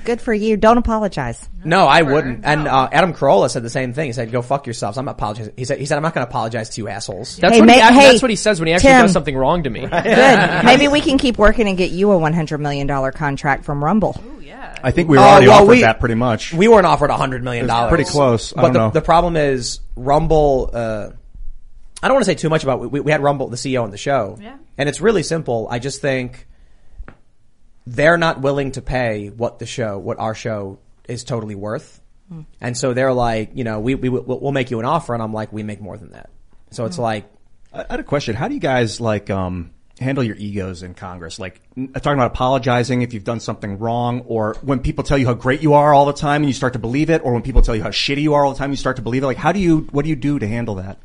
[0.05, 0.57] Good for you.
[0.57, 1.49] Don't apologize.
[1.65, 2.45] No, I wouldn't.
[2.45, 4.07] And uh, Adam Carolla said the same thing.
[4.07, 5.53] He said, "Go fuck yourselves." I'm not apologizing.
[5.57, 7.67] He said, "He said I'm not going to apologize to you assholes." That's, Hey, what
[7.67, 9.03] ma- he, act- hey, that's what he says when he actually Tim.
[9.03, 9.81] does something wrong to me.
[9.81, 10.65] Good.
[10.65, 14.21] Maybe we can keep working and get you a $100 million contract from Rumble.
[14.83, 16.53] I think we were Oh, already well, offered we- that pretty much.
[16.55, 17.89] We weren't offered a hundred million dollars.
[17.91, 18.53] pretty close.
[18.53, 18.91] I But don't the, know.
[18.91, 20.71] the problem is Rumble.
[20.73, 21.11] Uh,
[22.03, 22.81] I don't want to say too much about.
[22.91, 24.57] We, we had Rumble, the CEO, on the show, Yeah.
[24.79, 25.69] and it's really simple.
[25.71, 26.47] I just think
[27.87, 30.79] they're not willing to pay what the show, what our show
[31.09, 32.01] is totally worth,
[32.61, 35.23] and so they're like, you know, we we we'll, we'll make you an offer, and
[35.23, 36.31] I'm like, we make more than that.
[36.71, 37.25] So it's like,
[37.73, 38.35] I I had a question.
[38.37, 41.39] How do you guys like um, handle your egos in Congress?
[41.39, 45.35] Like talking about apologizing if you've done something wrong, or when people tell you how
[45.35, 47.63] great you are all the time and you start to believe it, or when people
[47.63, 49.27] tell you how shitty you are all the time you start to believe it.
[49.27, 50.99] Like how do you what do you do to handle that?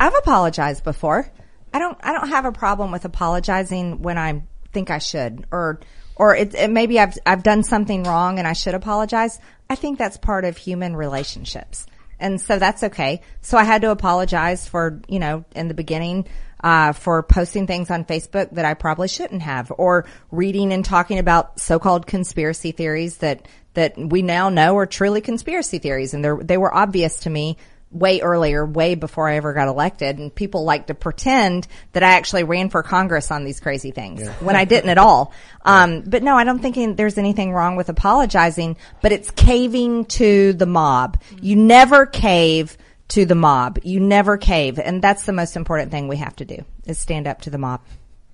[0.00, 1.30] I've apologized before.
[1.72, 1.98] I don't.
[2.02, 5.80] I don't have a problem with apologizing when I think I should, or
[6.16, 9.38] or it, it maybe I've I've done something wrong and I should apologize.
[9.70, 11.86] I think that's part of human relationships,
[12.20, 13.22] and so that's okay.
[13.40, 16.26] So I had to apologize for you know in the beginning.
[16.62, 21.18] Uh, for posting things on Facebook that I probably shouldn't have, or reading and talking
[21.18, 26.30] about so-called conspiracy theories that that we now know are truly conspiracy theories, and they
[26.40, 27.56] they were obvious to me
[27.92, 30.18] way earlier, way before I ever got elected.
[30.18, 34.26] And people like to pretend that I actually ran for Congress on these crazy things
[34.40, 35.32] when I didn't at all.
[35.64, 40.54] Um, but no, I don't think there's anything wrong with apologizing, but it's caving to
[40.54, 41.22] the mob.
[41.40, 42.76] You never cave
[43.12, 43.78] to the mob.
[43.82, 44.78] You never cave.
[44.78, 47.58] And that's the most important thing we have to do is stand up to the
[47.58, 47.80] mob.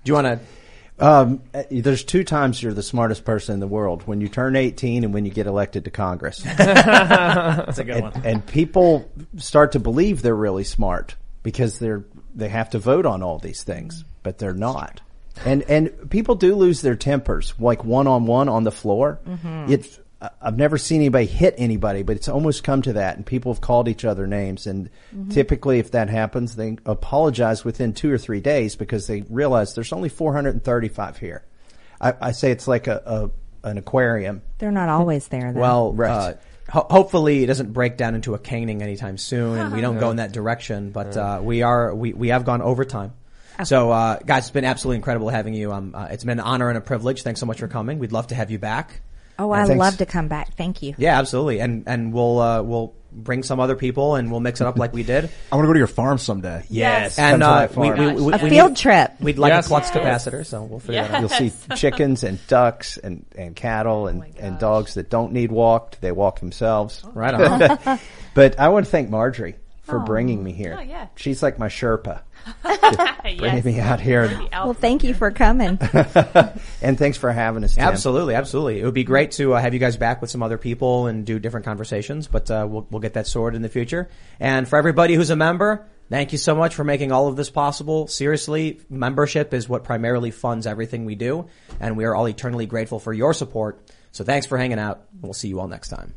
[0.05, 0.41] Do you want to?
[1.01, 4.57] Um, uh, there's two times you're the smartest person in the world: when you turn
[4.57, 6.39] 18 and when you get elected to Congress.
[6.57, 8.12] That's a good one.
[8.14, 11.14] and, and people start to believe they're really smart
[11.45, 12.05] because they're
[12.35, 15.01] they have to vote on all these things, but they're not.
[15.45, 19.20] And and people do lose their tempers, like one on one on the floor.
[19.68, 20.03] It's I-
[20.43, 23.61] I've never seen anybody hit anybody, but it's almost come to that, and people have
[23.61, 24.66] called each other names.
[24.66, 24.91] And
[25.31, 29.93] typically, if that happens, they apologize within two or three days because they realize there's
[29.93, 31.45] only 435 here.
[32.01, 33.31] I, I say it's like a,
[33.62, 34.43] a an aquarium.
[34.59, 35.53] They're not always there.
[35.53, 35.61] Though.
[35.61, 36.11] Well, Right.
[36.11, 36.35] uh,
[36.71, 40.11] ho- hopefully it doesn't break down into a caning anytime soon, and we don't go
[40.12, 40.91] in that direction.
[40.91, 43.12] But uh, we are we we have gone overtime.
[43.64, 45.73] So, uh, guys, it's been absolutely incredible having you.
[45.73, 47.23] Um, uh, it's been an honor and a privilege.
[47.23, 47.99] Thanks so much for coming.
[47.99, 49.01] We'd love to have you back.
[49.39, 49.78] Oh, I thanks.
[49.78, 50.55] love to come back.
[50.57, 50.95] Thank you.
[50.99, 51.61] Yeah, absolutely.
[51.61, 54.93] And and we'll uh, we'll bring some other people and we'll mix it up like
[54.93, 55.30] we did.
[55.51, 56.62] I want to go to your farm someday.
[56.68, 57.18] Yes.
[57.18, 58.14] And Come to my uh, we, farm.
[58.16, 59.12] we, we, A we field need- trip.
[59.20, 59.64] We'd like Yes.
[59.64, 61.20] a flux capacitor, so we'll figure that out.
[61.20, 66.01] You'll see chickens and ducks and, and cattle and, and dogs that don't need walked.
[66.03, 67.03] They walk themselves.
[67.14, 67.99] Right on.
[68.34, 70.76] But I want to thank Marjorie for bringing me here.
[70.78, 71.07] Oh, yeah.
[71.16, 72.20] She's like my Sherpa,
[73.23, 73.65] bringing yes.
[73.65, 74.49] me out here.
[74.53, 75.79] Well, thank you for coming.
[76.81, 77.85] And thanks for having us, Tim.
[77.85, 78.81] Absolutely, absolutely.
[78.81, 81.27] It would be great to uh, have you guys back with some other people and
[81.27, 84.09] do different conversations, but uh, we'll we'll get that sorted in the future.
[84.39, 87.51] And for everybody who's a member, thank you so much for making all of this
[87.51, 88.07] possible.
[88.07, 91.49] Seriously, membership is what primarily funds everything we do,
[91.81, 93.81] and we are all eternally grateful for your support.
[94.13, 96.15] So thanks for hanging out, and we'll see you all next time.